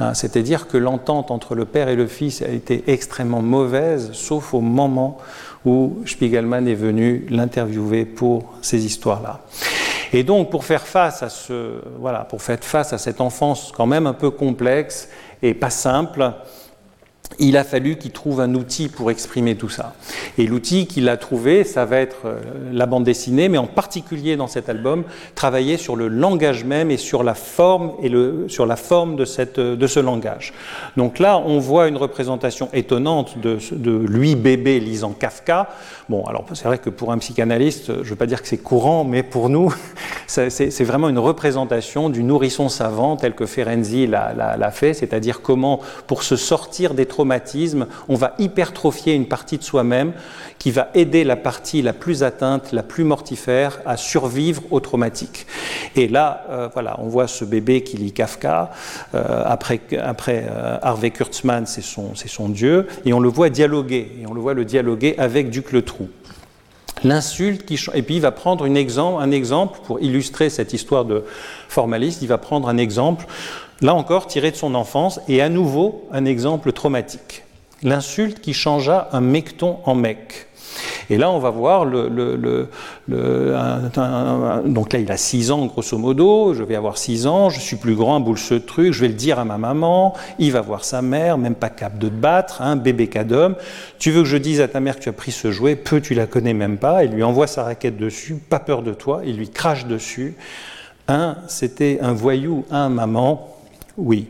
[0.00, 4.54] Hein, c'est-à-dire que l'entente entre le père et le fils a été extrêmement mauvaise, sauf
[4.54, 5.18] au moment
[5.64, 9.42] où Spiegelman est venu l'interviewer pour ces histoires-là.
[10.12, 13.86] Et donc, pour faire face à ce, voilà, pour faire face à cette enfance quand
[13.86, 15.08] même un peu complexe
[15.42, 16.32] et pas simple,
[17.38, 19.94] il a fallu qu'il trouve un outil pour exprimer tout ça.
[20.36, 22.40] Et l'outil qu'il a trouvé, ça va être euh,
[22.72, 26.96] la bande dessinée, mais en particulier dans cet album, travailler sur le langage même et
[26.96, 30.52] sur la forme, et le, sur la forme de, cette, de ce langage.
[30.96, 33.58] Donc là, on voit une représentation étonnante de,
[34.06, 35.68] lui, bébé, lisant Kafka.
[36.08, 38.58] Bon, alors c'est vrai que pour un psychanalyste, je ne veux pas dire que c'est
[38.58, 39.72] courant, mais pour nous,
[40.26, 46.22] c'est vraiment une représentation du nourrisson savant tel que Ferenczi l'a fait, c'est-à-dire comment, pour
[46.22, 47.19] se sortir des traumatismes,
[48.08, 50.12] on va hypertrophier une partie de soi-même
[50.58, 55.46] qui va aider la partie la plus atteinte, la plus mortifère, à survivre au traumatique.
[55.96, 58.70] Et là, euh, voilà, on voit ce bébé qui lit Kafka,
[59.14, 64.34] euh, après, euh, Harvey Kurtzman, c'est son, dieu, et on le voit dialoguer, et on
[64.34, 66.08] le voit le dialoguer avec Duc Le Trou.
[67.02, 68.74] L'insulte et puis il va prendre un
[69.30, 71.24] exemple pour illustrer cette histoire de
[71.68, 72.20] formaliste.
[72.20, 73.26] Il va prendre un exemple,
[73.80, 77.44] là encore tiré de son enfance, et à nouveau un exemple traumatique.
[77.82, 80.48] L'insulte qui changea un mecton en mec.
[81.08, 82.08] Et là, on va voir le,
[83.08, 86.54] donc là, il a 6 ans, grosso modo.
[86.54, 88.92] Je vais avoir 6 ans, je suis plus grand, boule ce truc.
[88.92, 90.14] Je vais le dire à ma maman.
[90.38, 93.56] Il va voir sa mère, même pas capable de te battre, un hein, bébé cadom.
[93.98, 95.74] Tu veux que je dise à ta mère que tu as pris ce jouet?
[95.74, 97.04] Peu, tu la connais même pas.
[97.04, 99.22] Il lui envoie sa raquette dessus, pas peur de toi.
[99.24, 100.36] Il lui crache dessus.
[101.08, 102.64] Un, c'était un voyou.
[102.70, 103.49] Un, maman.
[104.00, 104.28] Oui.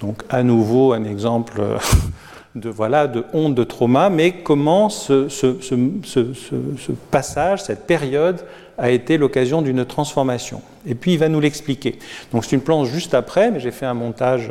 [0.00, 1.54] Donc, à nouveau, un exemple.
[1.60, 1.78] Euh,
[2.54, 5.28] de, voilà, de honte, de trauma, mais comment ce,
[7.10, 8.44] passage, cette période
[8.78, 10.60] a été l'occasion d'une transformation?
[10.86, 11.98] Et puis il va nous l'expliquer.
[12.32, 14.50] Donc c'est une planche juste après, mais j'ai fait un montage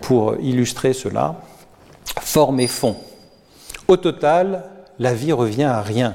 [0.00, 1.36] pour illustrer cela.
[2.20, 2.96] Forme et fond.
[3.88, 4.64] Au total,
[4.98, 6.14] la vie revient à rien.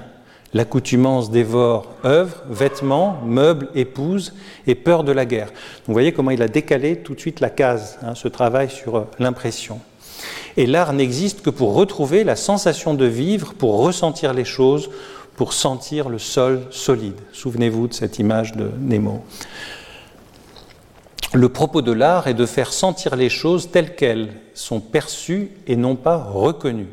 [0.54, 4.34] L'accoutumance dévore œuvres, vêtements, meubles, épouses
[4.66, 5.52] et peur de la guerre.
[5.86, 9.08] vous voyez comment il a décalé tout de suite la case, hein, ce travail sur
[9.20, 9.80] l'impression.
[10.56, 14.90] Et l'art n'existe que pour retrouver la sensation de vivre, pour ressentir les choses,
[15.36, 17.20] pour sentir le sol solide.
[17.32, 19.24] Souvenez-vous de cette image de Nemo.
[21.34, 25.76] Le propos de l'art est de faire sentir les choses telles qu'elles sont perçues et
[25.76, 26.88] non pas reconnues.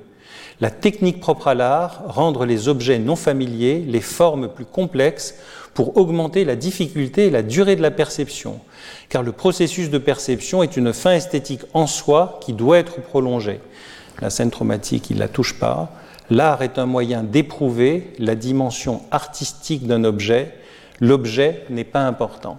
[0.60, 5.34] La technique propre à l'art, rendre les objets non familiers, les formes plus complexes,
[5.74, 8.60] pour augmenter la difficulté et la durée de la perception,
[9.08, 13.60] car le processus de perception est une fin esthétique en soi qui doit être prolongée.
[14.22, 15.90] La scène traumatique, il ne la touche pas.
[16.30, 20.54] L'art est un moyen d'éprouver la dimension artistique d'un objet.
[21.00, 22.58] L'objet n'est pas important.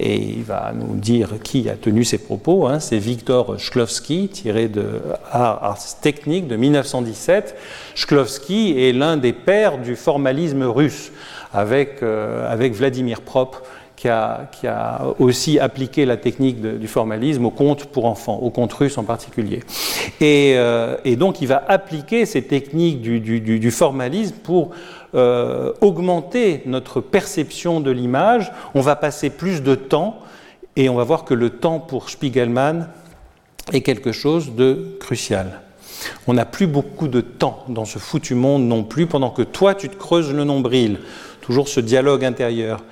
[0.00, 2.66] Et il va nous dire qui a tenu ces propos.
[2.66, 2.80] Hein.
[2.80, 7.54] C'est Viktor Shklovsky, tiré de Art, Technique de 1917.
[7.94, 11.12] Shklovsky est l'un des pères du formalisme russe
[11.52, 13.56] avec, euh, avec Vladimir Prop,
[13.96, 18.50] qui a, qui a, aussi appliqué la technique du formalisme au conte pour enfants, au
[18.50, 19.60] conte russe en particulier.
[20.20, 24.70] Et, euh, et donc il va appliquer ces techniques du, du formalisme pour
[25.14, 28.52] euh, augmenter notre perception de l'image.
[28.74, 30.18] On va passer plus de temps
[30.76, 32.88] et on va voir que le temps pour Spiegelman
[33.72, 35.60] est quelque chose de crucial.
[36.26, 39.74] On n'a plus beaucoup de temps dans ce foutu monde non plus, pendant que toi
[39.74, 40.98] tu te creuses le nombril
[41.44, 42.82] toujours ce dialogue intérieur.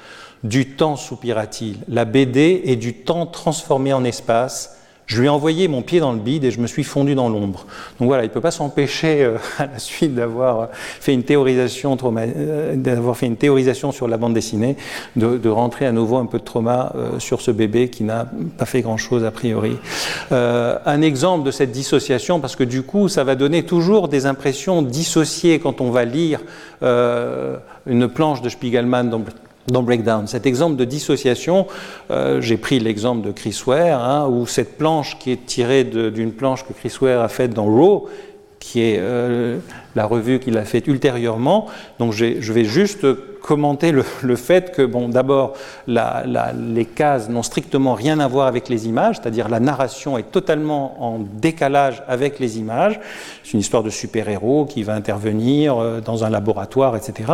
[0.45, 1.79] Du temps, soupira-t-il.
[1.89, 4.77] La BD est du temps transformé en espace.
[5.07, 7.29] Je lui ai envoyé mon pied dans le bide et je me suis fondu dans
[7.29, 7.67] l'ombre.
[7.99, 11.97] Donc voilà, il ne peut pas s'empêcher, euh, à la suite d'avoir fait une théorisation,
[12.03, 14.77] euh, d'avoir fait une théorisation sur la bande dessinée,
[15.17, 18.65] de, rentrer à nouveau un peu de trauma euh, sur ce bébé qui n'a pas
[18.65, 19.77] fait grand-chose a priori.
[20.31, 24.83] un exemple de cette dissociation, parce que du coup, ça va donner toujours des impressions
[24.83, 26.41] dissociées quand on va lire
[26.83, 29.21] une planche de Spiegelman dans
[29.71, 30.27] Breakdown.
[30.27, 31.67] Cet exemple de dissociation,
[32.11, 36.33] euh, j'ai pris l'exemple de Chris Ware, hein, où cette planche qui est tirée d'une
[36.33, 38.09] planche que Chris Ware a faite dans Raw,
[38.59, 39.59] qui est euh,
[39.95, 41.67] la revue qu'il a faite ultérieurement.
[41.99, 43.07] Donc je vais juste
[43.43, 45.55] commenter le, fait que, bon, d'abord,
[45.87, 51.05] les cases n'ont strictement rien à voir avec les images, c'est-à-dire la narration est totalement
[51.05, 52.99] en décalage avec les images.
[53.43, 57.33] C'est une histoire de super-héros qui va intervenir euh, dans un laboratoire, etc.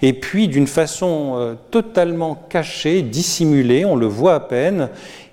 [0.00, 4.88] Et puis, d'une façon euh, totalement cachée, dissimulée, on le voit à peine,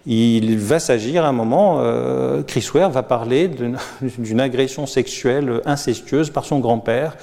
[0.06, 3.48] il va s'agir à un moment, euh, Chris Ware va parler
[4.18, 7.18] d'une agression sexuelle incestueuse par son grand-père,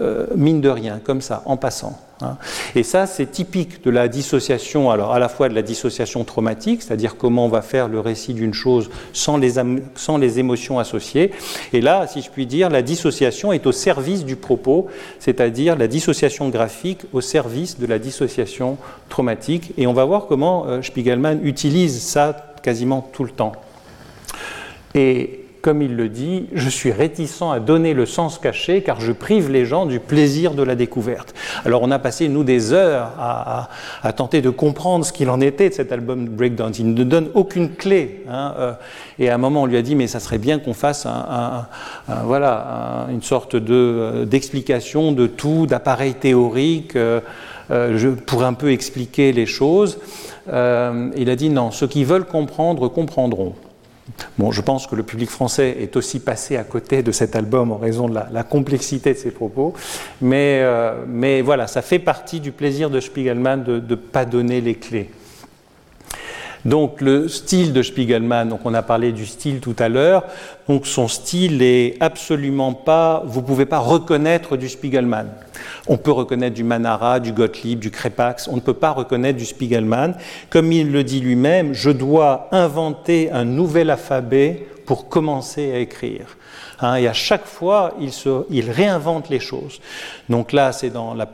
[0.00, 1.98] euh, mine de rien, comme ça, en passant.
[2.20, 2.36] Hein.
[2.74, 6.82] Et ça, c'est typique de la dissociation, alors à la fois de la dissociation traumatique,
[6.82, 9.54] c'est-à-dire comment on va faire le récit d'une chose sans les,
[9.94, 11.32] sans les émotions associées.
[11.72, 15.86] Et là, si je puis dire, la dissociation est au service du propos, c'est-à-dire la
[15.86, 18.78] dissociation graphique au service de la dissociation
[19.08, 19.72] traumatique.
[19.76, 23.52] Et on va voir comment euh, Spiegelman utilise ça quasiment tout le temps.
[24.94, 29.12] Et comme il le dit, je suis réticent à donner le sens caché car je
[29.12, 31.34] prive les gens du plaisir de la découverte.
[31.64, 33.68] Alors on a passé, nous, des heures à,
[34.12, 36.72] tenter de comprendre ce qu'il en était de cet album Breakdown.
[36.78, 38.24] Il ne donne aucune clé.
[38.28, 38.72] Hein, euh,
[39.18, 41.66] et à un moment, on lui a dit, mais ça serait bien qu'on fasse un,
[42.24, 46.96] voilà, une sorte euh, d'explication de, tout, d'appareil théorique.
[46.96, 47.20] Euh,
[48.24, 49.98] pour un peu expliquer les choses.
[50.46, 53.52] il a dit non, ceux qui veulent comprendre comprendront.
[54.38, 57.72] Bon, je pense que le public français est aussi passé à côté de cet album
[57.72, 59.74] en raison de la, complexité de ses propos,
[60.20, 64.60] mais, euh, mais, voilà, ça fait partie du plaisir de Spiegelman de ne pas donner
[64.60, 65.10] les clés.
[66.68, 70.24] Donc le style de Spiegelman, donc on a parlé du style tout à l'heure,
[70.68, 75.28] donc son style est absolument pas, vous pouvez pas reconnaître du Spiegelman.
[75.86, 79.46] On peut reconnaître du Manara, du Gottlieb, du Krepax, on ne peut pas reconnaître du
[79.46, 80.14] Spiegelman.
[80.50, 86.36] Comme il le dit lui-même, je dois inventer un nouvel alphabet pour commencer à écrire.
[86.80, 87.94] Hein, et à chaque fois,
[88.50, 89.80] il, réinvente les choses.
[90.28, 91.28] Donc là, c'est dans la,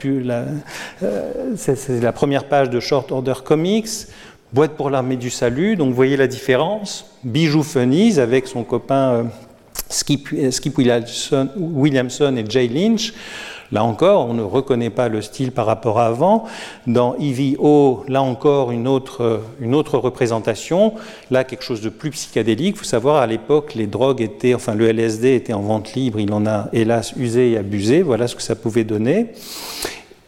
[1.02, 4.06] euh, première page de Short Order Comics.
[4.54, 7.06] Boîte pour l'armée du salut, donc vous voyez la différence.
[7.24, 9.24] Bijou Funnies avec son copain euh,
[9.88, 13.14] Skip, Skip Williamson, et Jay Lynch.
[13.72, 16.44] Là encore, on ne reconnaît pas le style par rapport à avant.
[16.86, 20.94] Dans EVO, là encore, une autre, une autre représentation.
[21.32, 22.76] Là, quelque chose de plus psychédélique.
[22.76, 26.20] Il faut savoir, à l'époque, les drogues étaient, enfin, le LSD était en vente libre.
[26.20, 28.02] Il en a, hélas, usé et abusé.
[28.02, 29.32] Voilà ce que ça pouvait donner.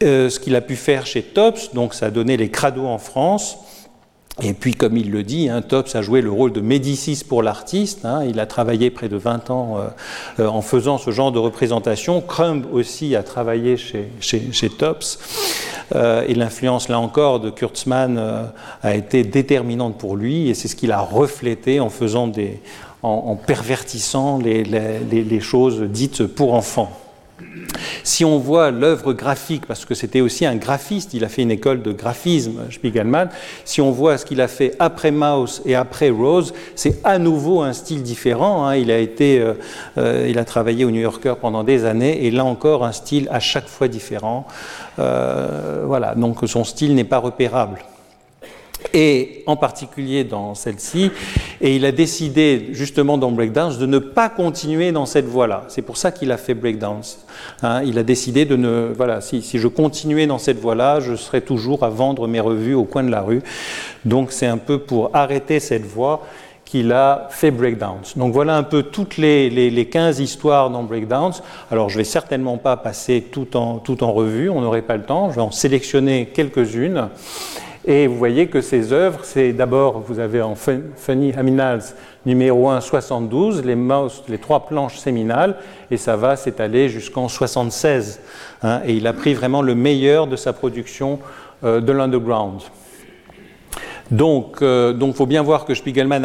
[0.03, 2.99] Euh, ce qu'il a pu faire chez Tops, donc ça a donné les crados en
[2.99, 3.59] France.
[4.43, 7.43] Et puis, comme il le dit, hein, Tops a joué le rôle de Médicis pour
[7.43, 8.05] l'artiste.
[8.05, 8.23] Hein.
[8.29, 12.21] il a travaillé près de 20 ans euh, euh, en faisant ce genre de représentation.
[12.21, 15.19] Crumb aussi a travaillé chez, Tops.
[15.95, 18.21] Euh, et l'influence, là encore, de Kurtzman
[18.83, 20.51] a été déterminante pour lui.
[20.51, 22.61] Et c'est ce qu'il a reflété en faisant des,
[23.03, 27.06] en, pervertissant les choses dites pour enfants.
[28.03, 31.51] Si on voit l'œuvre graphique, parce que c'était aussi un graphiste, il a fait une
[31.51, 33.29] école de graphisme, Spiegelman,
[33.65, 37.63] si on voit ce qu'il a fait après Mouse et après Rose, c'est à nouveau
[37.63, 38.67] un style différent.
[38.67, 38.77] Hein.
[38.77, 39.55] Il, a été, euh,
[39.99, 43.29] euh, il a travaillé au New Yorker pendant des années, et là encore un style
[43.31, 44.47] à chaque fois différent.
[44.99, 47.79] Euh, voilà, donc son style n'est pas repérable
[48.95, 51.11] et en particulier dans celle-ci,
[51.61, 55.65] et il a décidé justement dans Breakdance de ne pas continuer dans cette voie-là.
[55.69, 57.25] C'est pour ça qu'il a fait Breakdance.
[57.63, 57.83] Hein.
[57.85, 58.93] il a décidé de ne...
[58.97, 62.75] Voilà, si, si je continuais dans cette voie-là, je serais toujours à vendre mes revues
[62.75, 63.43] au coin de la rue.
[64.05, 66.23] Donc c'est un peu pour arrêter cette voie
[66.67, 68.19] qu'il a fait Breakdance.
[68.19, 71.43] Donc voilà un peu toutes les, les, les 15 histoires dans Breakdance.
[71.71, 75.05] Alors je vais certainement pas passer tout en, tout en revue, on n'aurait pas le
[75.05, 77.09] temps, je vais en sélectionner quelques-unes.
[77.89, 81.95] Et vous voyez que ces œuvres, c'est d'abord, vous avez en Funny Aminals
[82.25, 85.55] numéro 1, 72, les, trois planches séminales,
[85.93, 88.21] et ça va s'étaler jusqu'en 76.
[88.65, 91.21] Hein, et il a pris vraiment le meilleur de sa production
[91.63, 92.61] euh, de l'underground.
[94.11, 96.25] Donc, il euh, faut bien voir que Spiegelman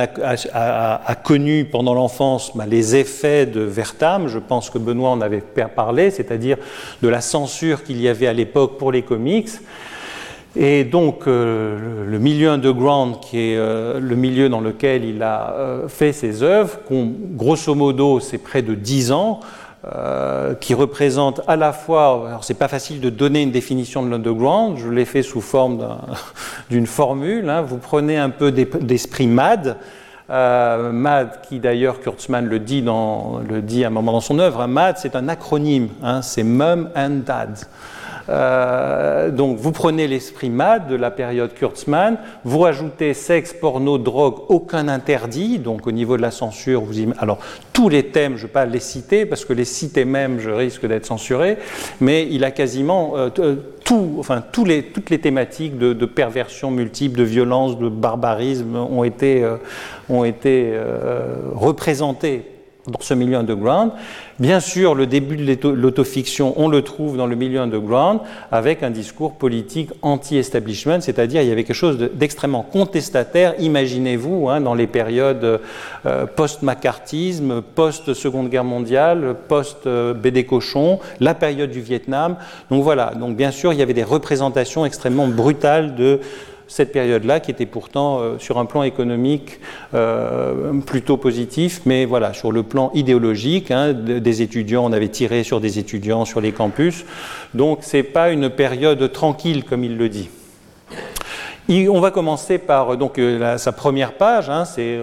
[0.54, 4.28] a, connu pendant l'enfance bah, les effets de Vertam.
[4.28, 5.44] Je pense que Benoît en avait
[5.76, 6.58] parlé, c'est-à-dire
[7.04, 9.50] de la censure qu'il y avait à l'époque pour les comics.
[10.56, 15.54] Et donc euh, le milieu underground, qui est euh, le milieu dans lequel il a
[15.54, 19.40] euh, fait ses œuvres, grosso modo c'est près de 10 ans,
[20.60, 24.78] qui représente à la fois, alors c'est pas facile de donner une définition de l'underground,
[24.78, 25.98] je l'ai fait sous forme
[26.70, 27.64] d'une formule, hein.
[27.64, 29.78] vous prenez un peu d'esprit MAD,
[30.30, 32.84] MAD, qui d'ailleurs Kurtzman le dit,
[33.84, 34.68] à un moment dans son œuvre, hein.
[34.68, 37.58] MAD c'est un acronyme, hein, c'est Mum and Dad.
[38.32, 44.36] Euh, donc vous prenez l'esprit MAD de la période Kurtzman, vous rajoutez sexe, porno, drogue,
[44.48, 47.40] aucun interdit, donc au niveau de la censure, vous alors
[47.74, 50.50] tous les thèmes, je ne vais pas les citer parce que les citer même, je
[50.50, 51.58] risque d'être censuré,
[52.00, 57.20] mais il a quasiment euh, euh, tout, enfin, les, toutes les thématiques de, perversion multiple,
[57.20, 59.46] de violence, de barbarisme ont été,
[60.08, 60.74] ont été
[61.54, 62.51] représentées
[62.88, 63.92] dans ce milieu underground.
[64.40, 68.90] Bien sûr, le début de l'autofiction, on le trouve dans le milieu underground avec un
[68.90, 73.54] discours politique anti-establishment, c'est-à-dire il y avait quelque chose d'extrêmement contestataire.
[73.60, 75.62] Imaginez-vous, hein, dans les périodes
[76.06, 82.38] euh, post-macartisme, post-seconde guerre mondiale, post-BD Cochon, la période du Vietnam.
[82.72, 86.20] Donc voilà, donc bien sûr, il y avait des représentations extrêmement brutales de
[86.72, 89.60] cette période-là, qui était pourtant euh, sur un plan économique
[89.94, 95.44] euh, plutôt positif, mais voilà, sur le plan idéologique, hein, des étudiants, on avait tiré
[95.44, 97.04] sur des étudiants sur les campus,
[97.54, 100.30] donc c'est pas une période tranquille comme il le dit.
[101.70, 104.98] on va commencer par donc euh, sa première page, hein, c'est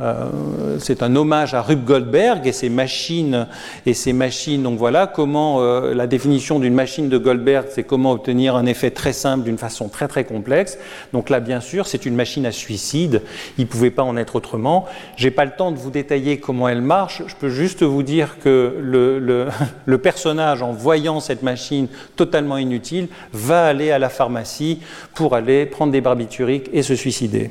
[0.00, 3.46] euh, c'est un hommage à Rube Goldberg et ses machines
[3.84, 4.62] et ses machines.
[4.62, 8.90] Donc voilà comment euh, la définition d'une machine de Goldberg, c'est comment obtenir un effet
[8.90, 10.78] très simple d'une façon très très complexe.
[11.12, 13.22] Donc là, bien sûr, c'est une machine à suicide.
[13.58, 14.86] Il ne pouvait pas en être autrement.
[15.16, 17.22] J'ai pas le temps de vous détailler comment elle marche.
[17.26, 23.66] Je peux juste vous dire que le, personnage, en voyant cette machine totalement inutile, va
[23.66, 24.80] aller à la pharmacie
[25.14, 27.50] pour aller prendre des barbituriques et se suicider.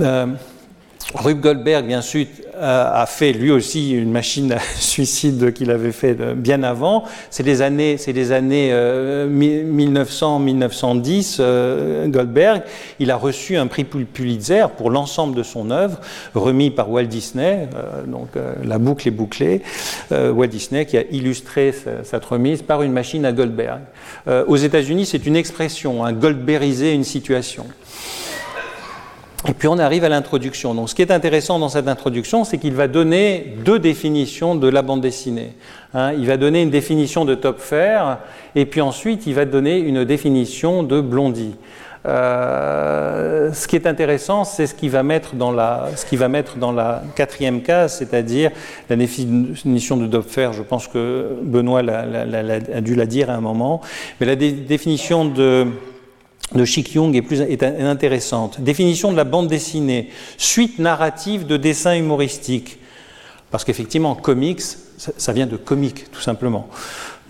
[0.00, 0.26] Euh,
[1.14, 2.26] Rube Goldberg, bien sûr,
[2.58, 7.04] a fait lui aussi une machine à suicide qu'il avait fait bien avant.
[7.30, 11.36] C'est les années, c'est les années 1900-1910.
[11.40, 12.62] Euh, euh, Goldberg,
[12.98, 15.98] il a reçu un prix Pulitzer pour l'ensemble de son œuvre,
[16.34, 17.68] remis par Walt Disney.
[17.74, 18.28] Euh, donc
[18.64, 19.62] la boucle est bouclée.
[20.10, 23.80] Walt Disney qui a illustré cette remise par une machine à Goldberg.
[24.46, 27.66] aux États-Unis, c'est une expression, hein, Goldbergiser une situation.
[29.48, 30.72] Et puis on arrive à l'introduction.
[30.74, 34.68] Donc ce qui est intéressant dans cette introduction, c'est qu'il va donner deux définitions de
[34.68, 35.54] la bande dessinée.
[35.94, 36.12] Hein.
[36.12, 38.18] il va donner une définition de Top Fair,
[38.54, 41.56] et puis ensuite il va donner une définition de Blondie.
[42.04, 46.28] Euh, ce qui est intéressant, c'est ce qu'il va mettre dans la, ce qui va
[46.28, 48.50] mettre dans la quatrième case, c'est-à-dire
[48.88, 50.50] la définition de Dopfer.
[50.52, 53.80] Je pense que Benoît a dû la dire à un moment,
[54.20, 55.66] mais la définition de
[56.54, 58.60] de Chic Young est, plus, intéressante.
[58.60, 62.78] Définition de la bande dessinée, suite narrative de dessin humoristique.
[63.50, 64.62] Parce qu'effectivement, comics,
[64.96, 66.68] ça vient de comique, tout simplement.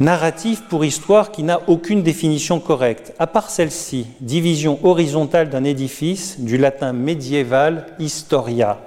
[0.00, 6.40] Narratif pour histoire qui n'a aucune définition correcte, à part celle-ci, division horizontale d'un édifice,
[6.40, 8.80] du latin médiéval historia,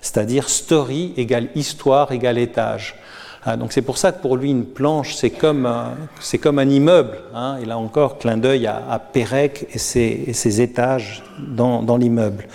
[0.00, 2.96] c'est-à-dire story égale histoire égale étage.
[3.44, 5.68] Ah, donc c'est pour ça que pour lui, une planche, c'est comme,
[6.20, 7.18] c'est comme un immeuble.
[7.34, 7.56] Hein.
[7.60, 12.46] Il a encore clin d'œil à, à Pérec et ses, et ses étages dans, l'immeuble.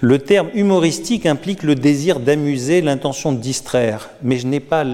[0.00, 4.84] Le terme humoristique implique le désir d'amuser, l'intention de distraire, mais je n'ai pas,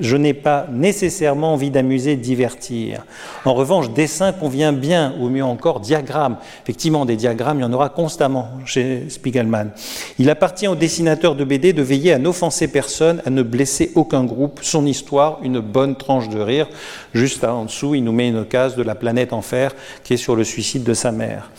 [0.00, 3.04] je n'ai pas nécessairement envie d'amuser, de divertir.
[3.46, 6.36] En revanche, dessin convient bien, ou mieux encore, diagramme.
[6.62, 9.70] Effectivement, des diagrammes, il y en aura constamment chez Spiegelman.
[10.18, 14.24] Il appartient au dessinateur de BD de veiller à n'offenser personne, à ne blesser aucun
[14.24, 14.60] groupe.
[14.62, 16.68] Son histoire, une bonne tranche de rire.
[17.14, 19.72] Juste en dessous, il nous met une case de la planète Enfer
[20.02, 21.50] qui est sur le suicide de sa mère.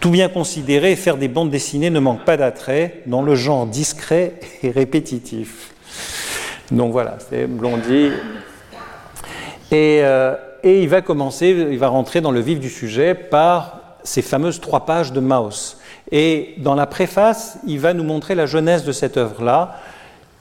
[0.00, 4.34] Tout bien considéré, faire des bandes dessinées ne manque pas d'attrait dans le genre discret
[4.62, 5.72] et répétitif.
[6.70, 8.10] Donc voilà, c'est Blondie.
[9.70, 13.96] Et, euh, et, il va commencer, il va rentrer dans le vif du sujet par
[14.04, 15.78] ces fameuses trois pages de Maus.
[16.10, 19.78] Et dans la préface, il va nous montrer la jeunesse de cette œuvre-là,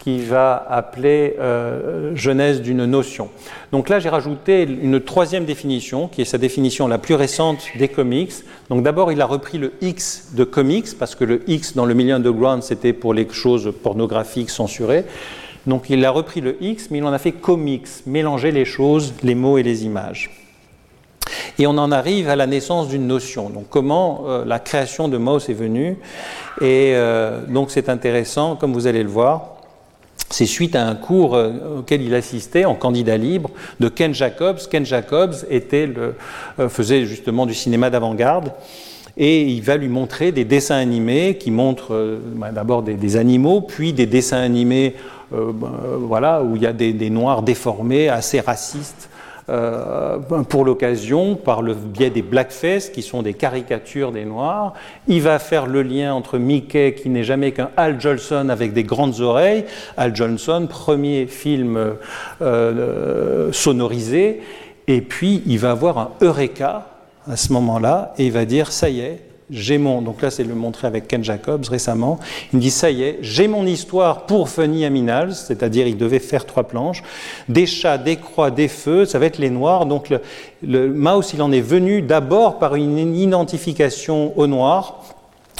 [0.04, 3.30] qui va appeler euh, genèse d'une notion.
[3.72, 7.88] Donc là, j'ai rajouté une troisième définition, qui est sa définition la plus récente des
[7.88, 8.34] comics.
[8.70, 11.94] Donc d'abord, il a repris le X de comics, parce que le X dans le
[11.94, 15.06] milieu underground, c'était pour les choses pornographiques censurées.
[15.68, 19.14] Donc il a repris le X, mais il en a fait comics, mélanger les choses,
[19.22, 20.32] les mots et les images.
[21.60, 23.52] Et on en arrive à la naissance d'une notion.
[23.52, 25.98] Donc comment euh, la création de Maus est venue.
[26.60, 29.61] Et euh, donc c'est intéressant, comme vous allez le voir.
[30.30, 33.50] C'est suite à un cours euh, auquel il assistait en candidat libre
[33.80, 34.60] de Ken Jacobs.
[34.70, 38.52] Ken Jacobs euh, faisait justement du cinéma d'avant-garde
[39.18, 43.62] et il va lui montrer des dessins animés qui montrent euh, bah, d'abord des, animaux,
[43.62, 44.96] puis des dessins animés
[45.32, 49.10] bah, voilà, où il y a des noirs déformés, assez racistes,
[49.50, 50.18] euh,
[50.50, 54.74] pour l'occasion par le biais des blackface, qui sont des caricatures des Noirs.
[55.08, 58.84] Il va faire le lien entre Mickey, qui n'est jamais qu'un Al Jolson avec des
[58.84, 59.66] grandes oreilles,
[59.98, 61.96] Al Jolson, premier film
[62.42, 64.42] euh, sonorisé,
[64.88, 66.88] Et puis, il va avoir un eureka
[67.30, 70.44] à ce moment-là, et il va dire, ça y est, j'ai mon, donc là c'est
[70.44, 72.20] le montrer avec Ken Jacobs récemment,
[72.52, 76.20] il me dit ça y est, j'ai mon histoire pour Funny Aminals, c'est-à-dire il devait
[76.20, 77.04] faire trois planches,
[77.50, 80.22] des chats, des croix, des feux, ça va être les noirs, donc le,
[80.64, 80.94] le
[81.34, 85.04] il en est venu d'abord par une identification au noir,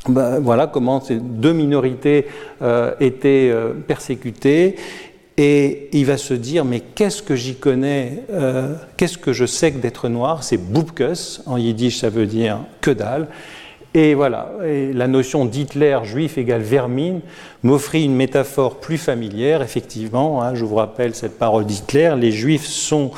[0.08, 2.26] ben, voilà comment ces deux minorités
[2.62, 4.76] euh, étaient euh, persécutées.
[5.38, 9.72] Et il va se dire, mais qu'est-ce que j'y connais, euh, qu'est-ce que je sais
[9.72, 10.44] que d'être noir?
[10.44, 13.28] C'est boubkus, en yiddish ça veut dire que dalle.
[13.94, 17.20] Et voilà, la notion d'Hitler juif égale vermine
[17.62, 20.42] m'offrit une métaphore plus familière, effectivement.
[20.42, 23.12] Hein, je vous rappelle cette parole d'Hitler les juifs sont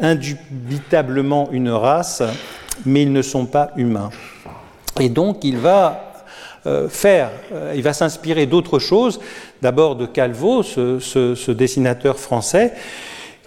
[0.00, 2.22] indubitablement une race,
[2.86, 4.08] mais ils ne sont pas humains.
[5.00, 6.14] Et donc il va
[6.66, 9.20] euh, faire, euh, il va s'inspirer d'autres choses,
[9.60, 12.72] d'abord de Calvo, ce dessinateur français,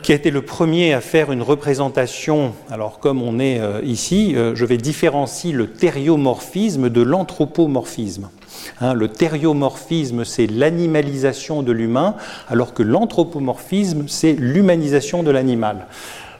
[0.02, 4.34] qui a été le premier à faire une représentation, alors comme on est euh, ici,
[4.36, 8.30] euh, je vais différencier le thériomorphisme de l'anthropomorphisme.
[8.80, 12.16] Hein, le thériomorphisme, c'est l'animalisation de l'humain,
[12.50, 15.88] alors que l'anthropomorphisme, c'est l'humanisation de l'animal.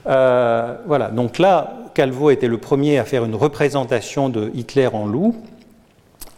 [0.06, 5.06] Euh, voilà, donc là, Calvo était le premier à faire une représentation de Hitler en
[5.06, 5.36] loup,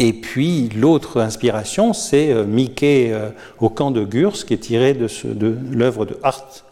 [0.01, 3.31] et puis l'autre inspiration, c'est euh, Mickey euh,
[3.61, 6.19] au camp de Gurs, qui est tiré de, de l'œuvre de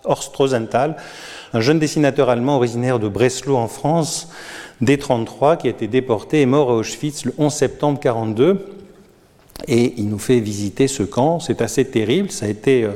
[0.04, 0.96] Horst Rosenthal,
[1.52, 4.28] un jeune dessinateur allemand originaire de Breslau en France,
[4.80, 8.66] dès 1933, qui a été déporté et mort à Auschwitz le 11 septembre 1942.
[9.68, 12.90] Et il nous fait visiter ce camp, c'est assez terrible, ça a été euh,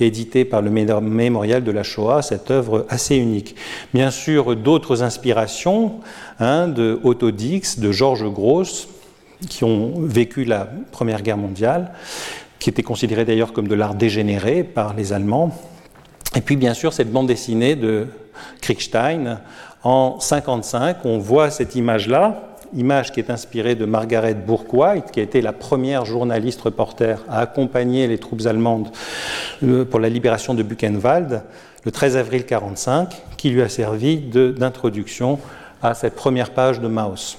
[0.00, 3.56] édité par le Mémorial de la Shoah, cette œuvre assez unique.
[3.94, 6.00] Bien sûr, d'autres inspirations,
[6.38, 8.88] hein, de Otto Dix, de Georges Gross,
[9.48, 11.92] qui ont vécu la Première Guerre mondiale,
[12.58, 15.56] qui était considérée d'ailleurs comme de l'art dégénéré par les Allemands.
[16.34, 18.06] Et puis bien sûr cette bande dessinée de
[18.60, 19.40] Kriegstein
[19.82, 25.22] en 1955, on voit cette image-là, image qui est inspirée de Margaret Bourke-White, qui a
[25.22, 28.90] été la première journaliste reporter à accompagner les troupes allemandes
[29.62, 31.42] euh, pour la libération de Buchenwald
[31.84, 35.38] le 13 avril 1945, qui lui a servi d'introduction
[35.82, 37.38] à cette première page de Maus.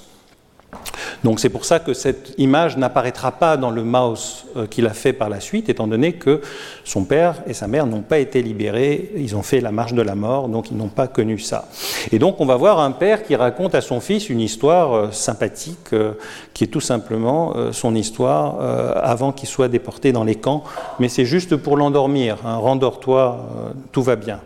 [1.24, 4.93] Donc c'est pour ça que cette image n'apparaîtra pas dans le mouse euh, qu'il a
[4.93, 6.41] fait par la suite, étant donné que
[6.84, 10.01] son père et sa mère n'ont pas été libérés, ils ont fait la marche de
[10.01, 11.67] la mort, donc ils n'ont pas connu ça.
[12.11, 15.11] Et donc on va voir un père qui raconte à son fils une histoire euh,
[15.11, 16.13] sympathique, euh,
[16.53, 18.59] qui est tout simplement son histoire
[19.03, 20.63] avant qu'il soit déporté dans les camps,
[20.99, 23.45] mais c'est juste pour l'endormir, hein, rendors-toi,
[23.91, 24.39] tout va bien.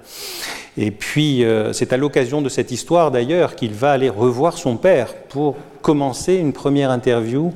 [0.78, 5.13] Et puis, c'est à l'occasion de cette histoire d'ailleurs qu'il va aller revoir son père
[5.30, 7.53] pour commencer une première interview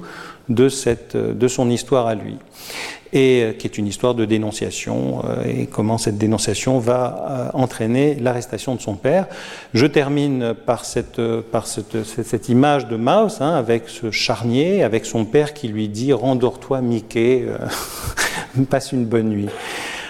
[0.49, 2.38] de, cette, de son histoire à lui,
[3.13, 7.57] et euh, qui est une histoire de dénonciation, euh, et comment cette dénonciation va euh,
[7.57, 9.28] entraîner l'arrestation de son père.
[9.74, 15.05] Je termine par cette, par cette, cette image de Maus, hein, avec ce charnier, avec
[15.05, 17.45] son père qui lui dit Rendors-toi, Mickey,
[18.70, 19.49] passe une bonne nuit.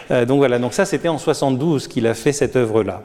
[0.09, 3.03] Donc voilà, donc ça c'était en 72 qu'il a fait cette œuvre-là.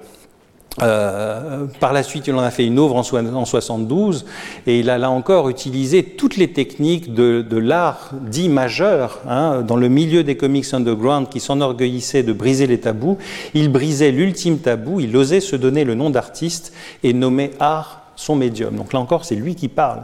[0.83, 4.27] Euh, par la suite, il en a fait une œuvre en, 72
[4.67, 9.77] et il a là encore utilisé toutes les techniques de, l'art dit majeur hein, dans
[9.77, 13.19] le milieu des comics underground qui s'enorgueillissait de briser les tabous.
[13.55, 16.73] Il brisait l'ultime tabou, il osait se donner le nom d'artiste
[17.05, 18.77] et nommer art son médium.
[18.77, 20.03] Donc là encore, c'est lui qui parle.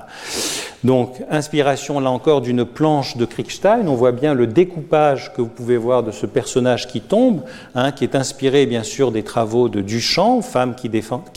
[0.83, 3.87] Donc, inspiration là encore d'une planche de Kriegstein.
[3.87, 7.43] On voit bien le découpage que vous pouvez voir de ce personnage qui tombe,
[7.75, 10.89] hein, qui est inspiré bien sûr des travaux de Duchamp, femme qui,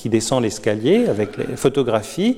[0.09, 2.37] descend l'escalier avec les photographies,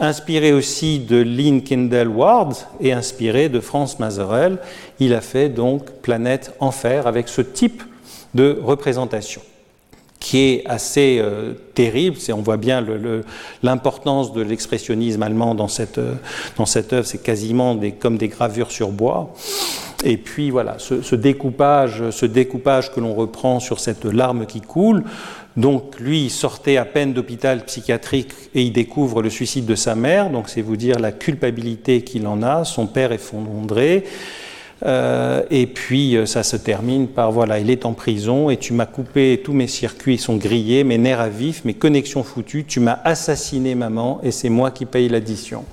[0.00, 4.58] inspiré aussi de Lynn Kendall Ward et inspiré de Franz Mazerel.
[5.00, 7.82] Il a fait donc Planète Enfer avec ce type
[8.34, 9.40] de représentation
[10.24, 12.16] qui est assez euh, terrible.
[12.32, 12.82] On voit bien
[13.62, 16.14] l'importance de l'expressionnisme allemand dans cette, euh,
[16.56, 17.06] dans cette œuvre.
[17.06, 19.34] C'est quasiment des, comme des gravures sur bois.
[20.02, 25.04] Et puis voilà, ce, découpage, ce découpage que l'on reprend sur cette larme qui coule.
[25.58, 30.30] Donc lui sortait à peine d'hôpital psychiatrique et il découvre le suicide de sa mère.
[30.30, 32.64] Donc c'est vous dire la culpabilité qu'il en a.
[32.64, 34.04] Son père effondré.
[34.82, 38.72] Euh, et puis euh, ça se termine par voilà, il est en prison et tu
[38.72, 42.80] m'as coupé, tous mes circuits sont grillés, mes nerfs à vif, mes connexions foutues, tu
[42.80, 45.64] m'as assassiné maman et c'est moi qui paye l'addition.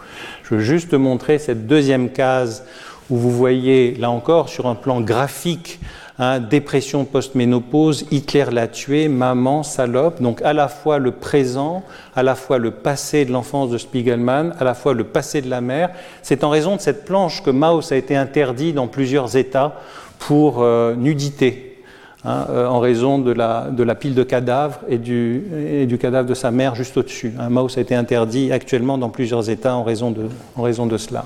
[0.43, 2.63] Je veux juste montrer cette deuxième case
[3.09, 5.79] où vous voyez là encore sur un plan graphique
[6.23, 10.21] Hein, dépression post-ménopause, Hitler l'a tué, maman, salope.
[10.21, 11.81] Donc à la fois le présent,
[12.15, 15.49] à la fois le passé de l'enfance de Spiegelman, à la fois le passé de
[15.49, 15.89] la mère.
[16.21, 19.73] C'est en raison de cette planche que Maus a été interdit dans plusieurs États
[20.19, 21.79] pour euh, nudité.
[22.23, 26.75] hein, euh, en raison de la, pile de cadavres et du, cadavre de sa mère
[26.75, 27.33] juste au-dessus.
[27.39, 31.25] Un mouse a été interdit actuellement dans plusieurs États en raison de, cela.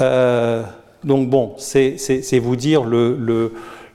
[0.00, 0.62] Euh,
[1.02, 3.50] donc bon, c'est vous dire le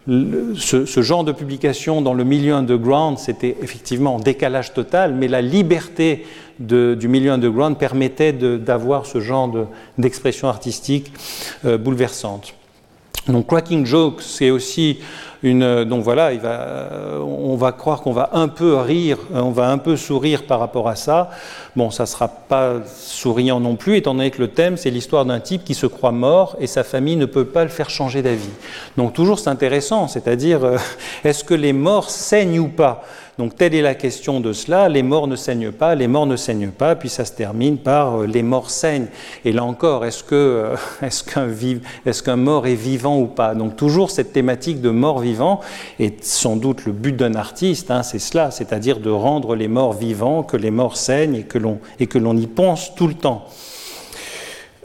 [0.07, 5.41] ce, genre de publication dans le milieu underground, c'était effectivement en décalage total, mais la
[5.41, 6.25] liberté
[6.59, 11.11] du milieu underground permettait d'avoir ce genre d'expression artistique
[11.65, 12.53] euh, bouleversante.
[13.27, 14.99] Donc Cracking Joke, c'est aussi
[15.43, 15.83] une.
[15.83, 16.87] Donc voilà, il va,
[17.21, 20.87] on va croire qu'on va un peu rire, on va un peu sourire par rapport
[20.87, 21.29] à ça.
[21.75, 25.25] Bon, ça ne sera pas souriant non plus, étant donné que le thème, c'est l'histoire
[25.25, 28.21] d'un type qui se croit mort et sa famille ne peut pas le faire changer
[28.21, 28.49] d'avis.
[28.97, 30.77] Donc toujours, c'est intéressant, c'est-à-dire, euh,
[31.23, 33.03] est-ce que les morts saignent ou pas?
[33.41, 36.35] Donc telle est la question de cela, les morts ne saignent pas, les morts ne
[36.35, 39.07] saignent pas, puis ça se termine par euh, les morts saignent.
[39.45, 43.55] Et là encore, euh, est-ce qu'un mort est vivant ou pas?
[43.55, 45.59] Donc toujours cette thématique de mort-vivant
[45.97, 49.93] est sans doute le but d'un artiste, hein, c'est cela, c'est-à-dire de rendre les morts
[49.93, 51.43] vivants, que les morts saignent
[51.99, 53.47] et que l'on y pense tout le temps.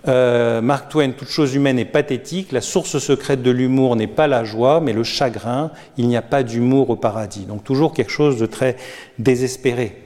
[0.08, 4.28] Euh, Mark Twain, toute chose humaine est pathétique, la source secrète de l'humour n'est pas
[4.28, 7.44] la joie, mais le chagrin, il n'y a pas d'humour au paradis.
[7.44, 8.76] Donc toujours quelque chose de très
[9.18, 9.96] désespéré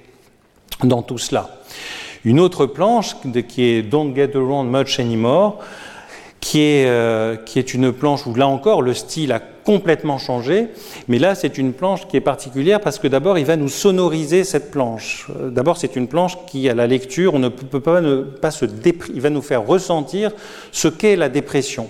[0.83, 1.51] dans tout cela.
[2.25, 3.17] Une autre planche
[3.49, 5.59] qui est Don't Get Around Much Anymore,
[6.41, 10.69] qui est, euh, qui est une planche où là encore le style a complètement changé,
[11.09, 14.45] mais là c'est une planche qui est particulière parce que d'abord il va nous sonoriser
[14.45, 15.29] cette planche.
[15.39, 18.51] Euh, d'abord c'est une planche qui à la lecture on ne peut pas, ne, pas
[18.51, 18.65] se
[19.15, 20.33] il va nous faire ressentir
[20.73, 21.89] ce qu'est la dépression.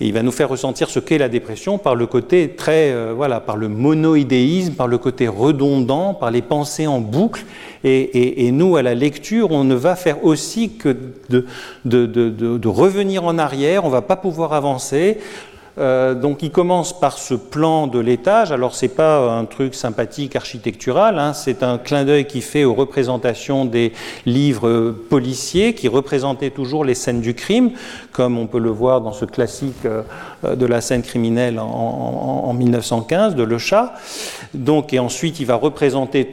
[0.00, 3.12] Et il va nous faire ressentir ce qu'est la dépression par le côté très, euh,
[3.14, 7.44] voilà, par le monoïdéisme, par le côté redondant, par les pensées en boucle.
[7.84, 10.96] Et, nous, à la lecture, on ne va faire aussi que
[11.28, 11.46] de,
[11.84, 15.18] de, de, de revenir en arrière, on ne va pas pouvoir avancer.
[15.76, 18.52] Euh, donc il commence par ce plan de l'étage.
[18.52, 22.74] Alors c'est pas un truc sympathique architectural, hein, c'est un clin d'œil qui fait aux
[22.74, 23.92] représentations des
[24.24, 27.72] livres policiers qui représentaient toujours les scènes du crime,
[28.12, 30.02] comme on peut le voir dans ce classique euh,
[30.54, 33.94] de la scène criminelle en, 1915 de Le Chat.
[34.54, 36.30] Donc et ensuite il va représenter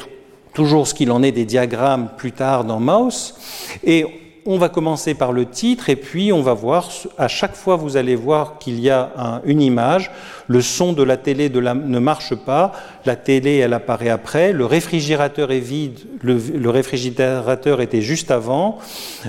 [0.53, 3.35] toujours ce qu'il en est des diagrammes plus tard dans Maus
[3.83, 7.75] et on va commencer par le titre et puis on va voir, à chaque fois
[7.75, 10.11] vous allez voir qu'il y a une image,
[10.47, 12.71] le son de la télé ne marche pas,
[13.05, 18.79] la télé elle apparaît après, le réfrigérateur est vide, le, réfrigérateur était juste avant,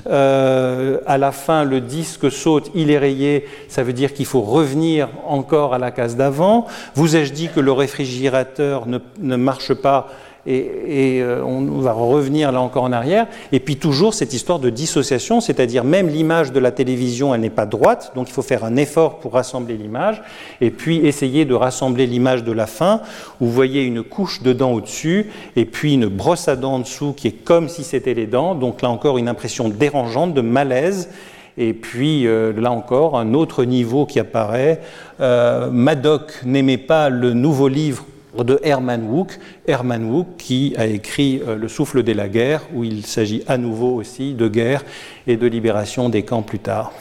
[0.07, 4.41] euh, à la fin le disque saute, il est rayé, ça veut dire qu'il faut
[4.41, 10.07] revenir encore à la case d'avant, vous ai-je dit que le réfrigérateur ne marche pas
[10.45, 13.27] et, euh, on va revenir là encore en arrière.
[13.51, 17.49] Et puis toujours cette histoire de dissociation, c'est-à-dire même l'image de la télévision, elle n'est
[17.49, 20.21] pas droite, donc il faut faire un effort pour rassembler l'image,
[20.61, 23.01] et puis essayer de rassembler l'image de la fin,
[23.39, 26.79] où vous voyez une couche de dents au-dessus, et puis une brosse à dents en
[26.79, 30.41] dessous qui est comme si c'était les dents, donc là encore une impression dérangeante, de
[30.41, 31.09] malaise.
[31.55, 34.81] Et puis euh, là encore, un autre niveau qui apparaît.
[35.21, 38.05] Euh, Madoc n'aimait pas le nouveau livre
[38.41, 42.83] de Herman Wouk, Herman Wouk qui a écrit euh, Le souffle de la guerre, où
[42.83, 44.83] il s'agit à nouveau aussi de guerre
[45.27, 46.91] et de libération des camps plus tard.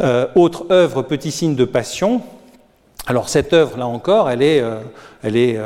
[0.00, 2.22] Euh, autre œuvre, Petit signe de passion.
[3.06, 4.80] Alors cette œuvre, là encore, elle est, euh,
[5.22, 5.60] elle est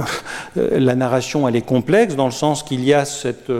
[0.56, 3.50] la narration, elle est complexe dans le sens qu'il y a, cette,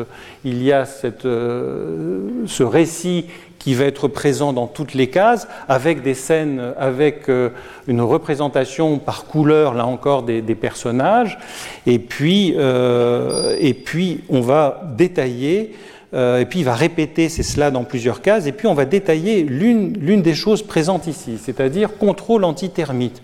[0.44, 3.26] il y a cette, ce récit
[3.64, 7.48] qui va être présent dans toutes les cases, avec des scènes, avec euh,
[7.88, 11.38] une représentation par couleur, là encore, des, personnages.
[11.86, 15.72] Et puis, euh, et puis, on va détailler,
[16.12, 18.84] euh, et puis il va répéter c'est cela dans plusieurs cases, et puis on va
[18.84, 23.22] détailler l'une des choses présentes ici, c'est-à-dire contrôle antitermite.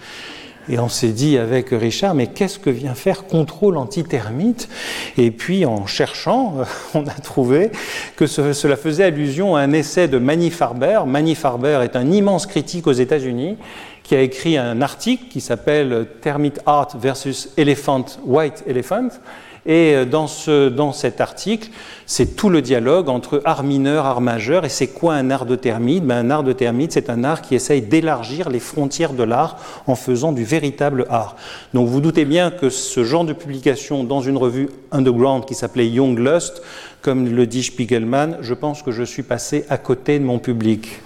[0.69, 4.69] Et on s'est dit avec Richard, mais qu'est-ce que vient faire contrôle antitermite?
[5.17, 6.57] Et puis en cherchant,
[6.95, 7.71] on a trouvé
[8.17, 11.01] que cela faisait allusion à un essai de Manny Farber.
[11.07, 13.57] Manny Farber est un immense critique aux États-Unis
[14.03, 19.09] qui a écrit un article qui s'appelle Termite Art versus Elephant, White Elephant
[19.67, 21.69] et euh, dans, ce, dans cet article,
[22.07, 24.65] c'est tout le dialogue entre art mineur, art majeur.
[24.65, 26.05] Et c'est quoi un art de termite?
[26.05, 29.59] Ben, Un art de termite, c'est un art qui essaye d'élargir les frontières de l'art
[29.87, 31.37] en faisant du véritable art.
[31.75, 35.89] Donc vous doutez bien que ce genre de publication dans une revue underground qui s'appelait
[35.89, 36.63] Young Lust,
[37.03, 41.01] comme le dit Spiegelman, je pense que je suis passé à côté de mon public.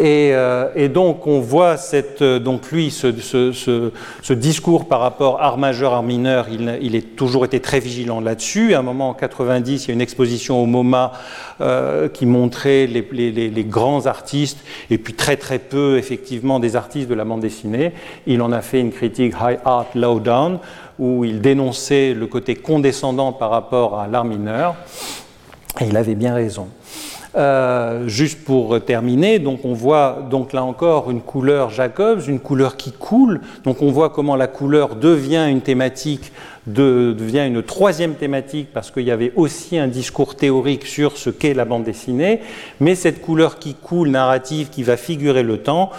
[0.00, 1.76] Euh, et, donc on voit
[2.20, 7.60] euh, donc lui, ce, discours par rapport art majeur, art mineur, il, a toujours été
[7.60, 8.74] très vigilant là-dessus.
[8.74, 11.12] À un moment en 90, il y a une exposition au MoMA
[11.60, 14.58] euh, qui montrait les, les, grands artistes
[14.90, 17.92] et puis très très peu effectivement des artistes de la bande dessinée.
[18.26, 20.58] Il en a fait une critique High Art Low Down
[20.98, 24.74] où il dénonçait le côté condescendant par rapport à l'art mineur.
[25.80, 26.68] Et il avait bien raison.
[27.36, 32.76] Euh, juste pour terminer, donc on voit donc là encore une couleur Jacobs, une couleur
[32.76, 33.40] qui coule.
[33.64, 36.32] Donc on voit comment la couleur devient une thématique,
[36.68, 41.54] devient une troisième thématique parce qu'il y avait aussi un discours théorique sur ce qu'est
[41.54, 42.40] la bande dessinée.
[42.78, 45.90] Mais cette couleur qui coule, narrative, qui va figurer le temps,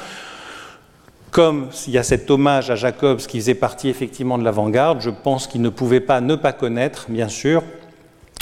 [1.32, 5.10] comme il y a cet hommage à Jacobs qui faisait partie effectivement de l'avant-garde, je
[5.10, 7.62] pense qu'il ne pouvait pas ne pas connaître, bien sûr,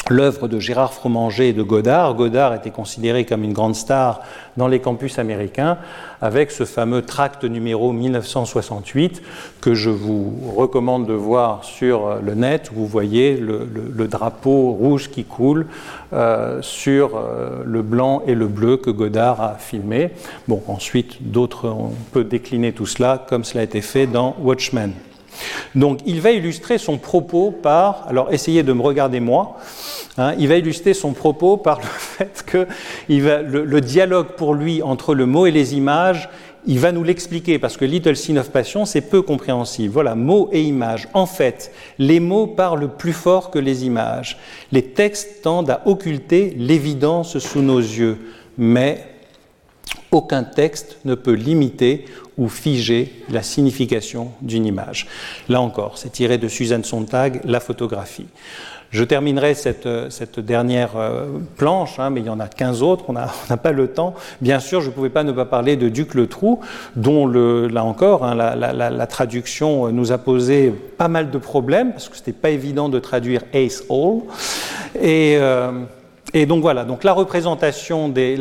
[0.10, 2.14] l'œuvre de Gérard Fromanger et de Godard.
[2.16, 4.22] Godard était considéré comme une grande star
[4.58, 5.78] dans les campus américains,
[6.22, 9.22] avec ce fameux tract numéro 1968
[9.62, 12.70] que je vous recommande de voir sur le net.
[12.74, 15.66] Vous voyez le, drapeau rouge qui coule
[16.12, 20.12] euh, sur euh, le blanc et le bleu que Godard a filmé.
[20.48, 24.92] Bon, ensuite, d'autres, on peut décliner tout cela comme cela a été fait dans Watchmen.
[25.76, 29.58] Donc il va illustrer son propos par, alors essayez de me regarder moi,
[30.18, 32.68] hein, il va illustrer son propos par le fait que
[33.10, 36.30] le, dialogue pour lui entre le mot et les images,
[36.66, 39.94] il va nous l'expliquer parce que Little Sin of Passion, c'est peu compréhensible.
[39.94, 41.10] Voilà, mots et images.
[41.14, 44.38] En fait, les mots parlent plus fort que les images.
[44.72, 48.18] Les textes tendent à occulter l'évidence sous nos yeux,
[48.58, 49.06] mais
[50.14, 52.06] aucun texte ne peut limiter
[52.38, 55.08] ou figer la signification d'une image.
[55.50, 58.28] Là encore, c'est tiré de Suzanne Sontag, La photographie.
[58.94, 61.26] Je terminerai cette, cette dernière euh,
[61.58, 64.14] planche, hein, mais il y en a 15 autres, on n'a pas le temps.
[64.40, 66.60] Bien sûr, je ne pouvais pas ne pas parler de Duc Le Trou,
[66.96, 72.16] dont, là encore, hein, la, traduction nous a posé pas mal de problèmes, parce que
[72.16, 74.22] ce n'était pas évident de traduire Ace Hall.
[75.02, 75.38] Et.
[75.40, 75.72] Euh,
[76.36, 78.40] et donc voilà, donc la représentation des,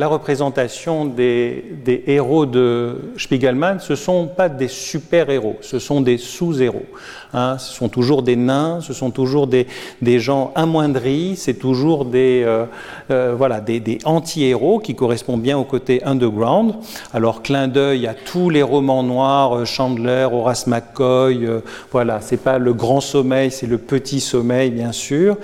[2.06, 6.86] héros de Spiegelman, ce ne sont pas des super-héros, ce sont des sous-héros.
[7.34, 7.56] Hein.
[7.58, 9.66] ce sont toujours des nains, ce sont toujours des,
[10.00, 12.64] des gens amoindris, c'est toujours des, euh,
[13.10, 16.74] euh, voilà, des, anti-héros qui correspondent bien au côté underground.
[17.12, 21.46] Alors clin d'œil à tous les romans noirs, euh, Chandler, Horace McCoy,
[21.90, 25.36] voilà, c'est pas le grand sommeil, c'est le petit sommeil bien sûr.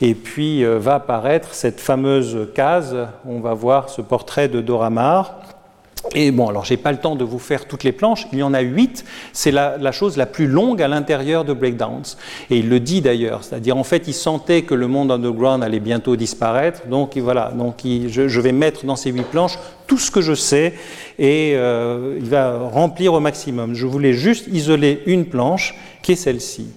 [0.00, 1.80] Et puis va apparaître cette
[2.54, 5.34] case, on va voir ce portrait de Dora Maar.
[6.14, 8.42] Et bon, alors j'ai pas le temps de vous faire toutes les planches, il y
[8.42, 12.16] en a huit, c'est la, chose la plus longue à l'intérieur de Breakdowns.
[12.48, 15.80] Et il le dit d'ailleurs, c'est-à-dire en fait il sentait que le monde underground allait
[15.80, 20.20] bientôt disparaître, donc voilà, donc je, vais mettre dans ces huit planches tout ce que
[20.20, 20.74] je sais.
[21.18, 23.74] Et euh, il va remplir au maximum.
[23.74, 26.68] Je voulais juste isoler une planche qui est celle-ci.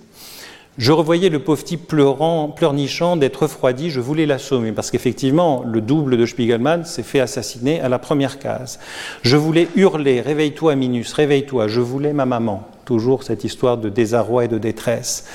[0.80, 5.82] Je revoyais le pauvre type pleurant, pleurnichant d'être refroidi, je voulais l'assommer, parce qu'effectivement, le
[5.82, 8.80] double de Spiegelman s'est fait assassiner à la première case.
[9.22, 12.66] Je voulais hurler, réveille-toi Minus, réveille-toi, je voulais ma maman.
[12.86, 15.26] Toujours cette histoire de désarroi et de détresse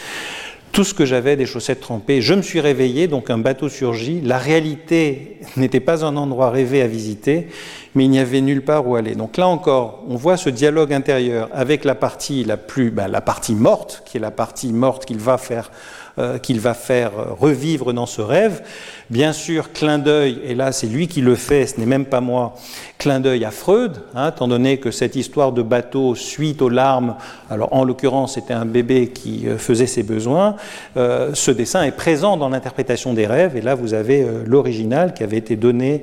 [0.74, 2.20] tout ce que j'avais, des chaussettes trempées.
[2.20, 4.20] Je me suis réveillé, donc un bateau surgit.
[4.20, 7.46] La réalité n'était pas un endroit rêvé à visiter,
[7.94, 9.14] mais il n'y avait nulle part où aller.
[9.14, 13.20] Donc là encore, on voit ce dialogue intérieur avec la partie la plus, ben, la
[13.20, 15.70] partie morte, qui est la partie morte qu'il va faire
[16.16, 17.10] euh, qu'il va faire
[17.40, 18.62] revivre dans ce rêve.
[19.10, 22.22] Bien sûr, clin d'œil, et là c'est lui qui le fait, ce n'est même pas
[22.22, 22.54] moi,
[22.96, 27.16] clin d'œil à Freud, hein, étant donné que cette histoire de bateau suite aux larmes,
[27.50, 30.56] alors en l'occurrence c'était un bébé qui euh, faisait ses besoins,
[30.96, 35.22] euh, ce dessin est présent dans l'interprétation des rêves, et là vous avez l'original qui
[35.22, 36.02] avait été donné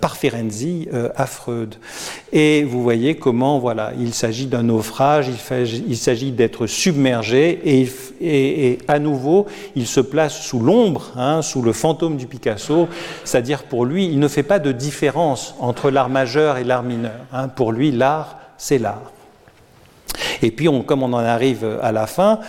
[0.00, 1.74] par Ferenczi à Freud.
[2.32, 7.60] Et vous voyez comment, voilà, il s'agit d'un naufrage, il, s'agit d'être submergé,
[8.20, 9.46] et à nouveau,
[9.76, 12.88] il se place sous l'ombre, hein, sous le fantôme du Picasso,
[13.24, 17.12] c'est-à-dire pour lui, il ne fait pas de différence entre l'art majeur et l'art mineur.
[17.32, 17.48] Hein.
[17.48, 19.12] Pour lui, l'art, c'est l'art.
[20.42, 22.40] Et puis, comme on en arrive à la fin,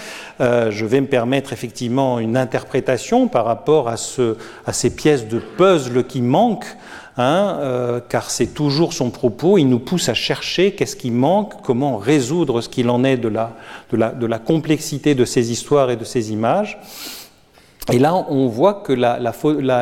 [0.41, 5.27] euh, je vais me permettre effectivement une interprétation par rapport à, ce, à ces pièces
[5.27, 6.75] de puzzle qui manquent
[7.15, 11.61] Hein, euh, car c'est toujours son propos, il nous pousse à chercher qu'est-ce qui manque,
[11.61, 13.51] comment résoudre ce qu'il en est de, la,
[13.91, 16.79] de la, complexité de ces histoires et de ces images.
[17.91, 18.93] Et là, on voit que